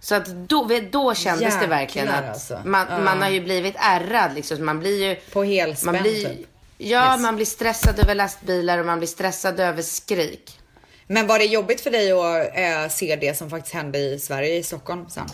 [0.00, 2.60] Så att då, då kändes det Jäklar, verkligen att alltså.
[2.64, 2.98] man, Ja.
[2.98, 4.64] man har ju blivit ärrad liksom.
[4.64, 5.14] Man blir ju...
[5.14, 6.46] På helspänn, man blir, typ.
[6.78, 7.22] Ja, Yes.
[7.22, 10.58] man blir stressad över lastbilar och man blir stressad över skrik.
[11.06, 14.56] Men var det jobbigt för dig att eh, se det som faktiskt hände i Sverige,
[14.56, 15.26] i Stockholm sen?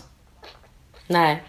[1.07, 1.43] Nej.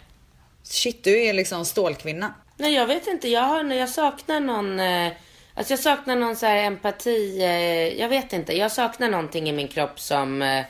[0.63, 2.35] Shit, du är liksom stålkvinna.
[2.57, 3.29] Nej, jag vet inte.
[3.29, 4.81] Jag, har, jag saknar någon...
[4.81, 5.13] Eh,
[5.55, 7.43] alltså jag saknar någon så här empati.
[7.43, 8.57] Eh, jag vet inte.
[8.57, 10.43] Jag saknar någonting i min kropp som...
[10.43, 10.65] Eh,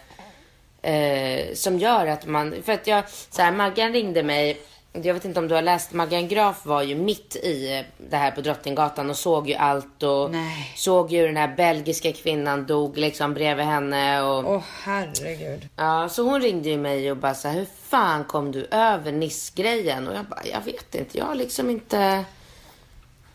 [0.92, 4.60] eh, som gör att man, för att jag, så här, Maggan ringde mig
[4.92, 8.16] jag vet inte om du har läst, Maggan Graf var ju mitt i eh, det
[8.16, 10.72] här på Drottninggatan och såg ju allt och Nej.
[10.76, 15.68] såg ju den här belgiska kvinnan dog liksom bredvid henne och Åh herregud.
[15.76, 19.12] Ja, så hon ringde ju mig och bara så här, hur fan kom du över
[19.12, 20.08] Niss-grejen?
[20.08, 22.24] Och jag bara, jag vet inte, jag har liksom inte...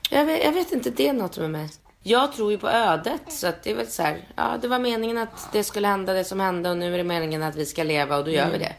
[0.10, 1.70] Jag vet, jag vet inte, det är något med mig.
[2.04, 4.80] Jag tror ju på ödet, så att det är väl så här, ja det var
[4.80, 7.66] meningen att det skulle hända det som hände och nu är det meningen att vi
[7.66, 8.74] ska leva och då gör vi det.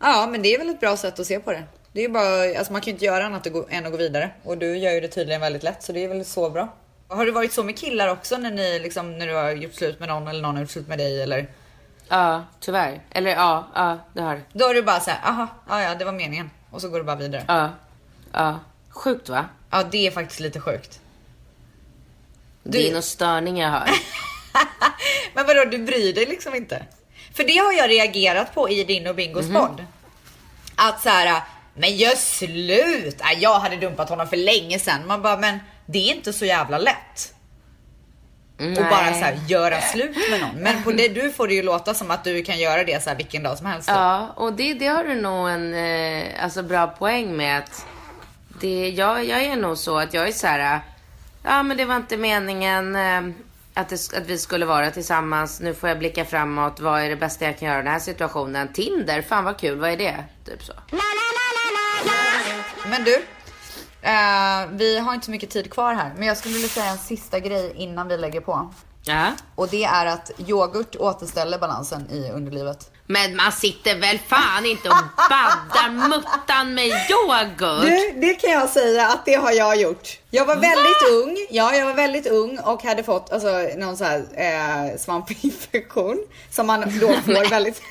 [0.00, 1.64] Ja, men det är väl ett bra sätt att se på det.
[1.92, 4.58] Det är bara, alltså man kan ju inte göra annat än att gå vidare och
[4.58, 6.74] du gör ju det tydligen väldigt lätt så det är väl så bra.
[7.08, 10.00] Har det varit så med killar också när ni liksom när du har gjort slut
[10.00, 11.46] med någon eller någon har gjort slut med dig eller?
[12.08, 13.00] Ja, tyvärr.
[13.10, 14.42] Eller ja, ja, det har det.
[14.52, 16.98] Då är du bara så här, aha, ja, ja, det var meningen och så går
[16.98, 17.44] du bara vidare.
[17.48, 17.70] Ja,
[18.32, 18.58] ja.
[18.88, 19.48] Sjukt va?
[19.70, 21.00] Ja, det är faktiskt lite sjukt.
[22.62, 23.90] Det är någon störning jag har.
[25.34, 26.86] Men vadå, du bryr dig liksom inte?
[27.36, 29.84] För det har jag reagerat på i din och Bingos podd.
[30.76, 31.42] Att så här,
[31.74, 33.16] men gör slut!
[33.24, 35.06] Nej, jag hade dumpat honom för länge sedan.
[35.06, 37.34] Man bara, men det är inte så jävla lätt.
[38.58, 40.56] Och bara så här, göra slut med någon.
[40.56, 43.10] Men på det du får det ju låta som att du kan göra det så
[43.10, 43.88] här vilken dag som helst.
[43.88, 43.96] typ.
[43.96, 47.86] Ja, och det, det har du nog en eh, alltså bra poäng med att
[48.60, 50.80] det, jag, jag är nog så att jag är så här,
[51.42, 53.34] ja men det var inte meningen eh,
[53.74, 55.60] att, det, att vi skulle vara tillsammans.
[55.60, 56.80] Nu får jag blicka framåt.
[56.80, 58.72] Vad är det bästa jag kan göra i den här situationen?
[58.72, 60.24] Tinder, fan vad kul, vad är det?
[60.44, 60.72] Typ så.
[62.90, 63.14] Men du,
[64.02, 66.12] eh, vi har inte så mycket tid kvar här.
[66.16, 68.72] Men jag skulle vilja säga en sista grej innan vi lägger på.
[69.02, 69.32] Ja.
[69.54, 72.90] Och det är att yoghurt återställer balansen i underlivet.
[73.06, 77.82] Men man sitter väl fan inte och baddar muttan med yoghurt?
[77.82, 80.18] Du, det kan jag säga att det har jag gjort.
[80.30, 81.46] Jag var väldigt ung.
[81.50, 86.18] Ja, jag var väldigt ung och hade fått alltså, någon sån här eh, svampinfektion
[86.50, 87.82] som man då får väldigt.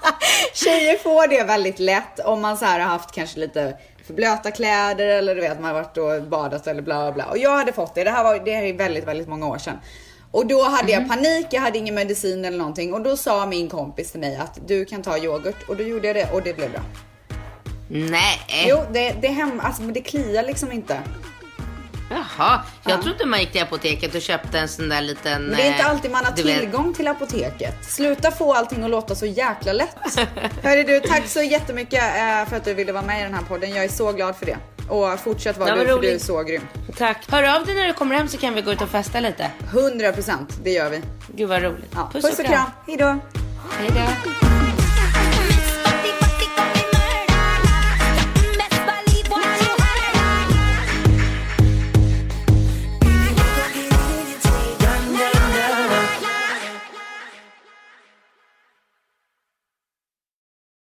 [0.54, 4.50] Tjejer får det väldigt lätt om man så här har haft kanske lite för blöta
[4.50, 7.24] kläder eller du vet man har varit och badat eller bla bla bla.
[7.24, 8.04] Och jag hade fått det.
[8.04, 9.78] Det här var det här är väldigt, väldigt många år sedan.
[10.30, 13.68] Och då hade jag panik, jag hade ingen medicin eller någonting och då sa min
[13.68, 16.56] kompis till mig att du kan ta yoghurt och då gjorde jag det och det
[16.56, 16.80] blev bra.
[17.88, 18.66] Nej.
[18.68, 21.00] Jo, det, det, hem, alltså, men det kliar liksom inte.
[22.10, 25.42] Jaha, jag trodde man gick till apoteket och köpte en sån där liten...
[25.42, 27.84] Men det är inte eh, alltid man har du vet- tillgång till apoteket.
[27.84, 29.96] Sluta få allting att låta så jäkla lätt.
[30.62, 33.42] Hörru du, tack så jättemycket eh, för att du ville vara med i den här
[33.42, 33.70] podden.
[33.70, 34.56] Jag är så glad för det.
[34.88, 36.62] Och fortsätt vara Ja, du, för du är så grym.
[36.96, 37.24] Tack.
[37.30, 39.50] Hör av dig när du kommer hem så kan vi gå ut och festa lite.
[39.72, 41.00] 100% det gör vi.
[41.36, 41.92] Gud vad roligt.
[41.94, 42.70] Ja, puss, och kram.
[42.86, 43.18] Hejdå.
[43.78, 44.77] Hej då.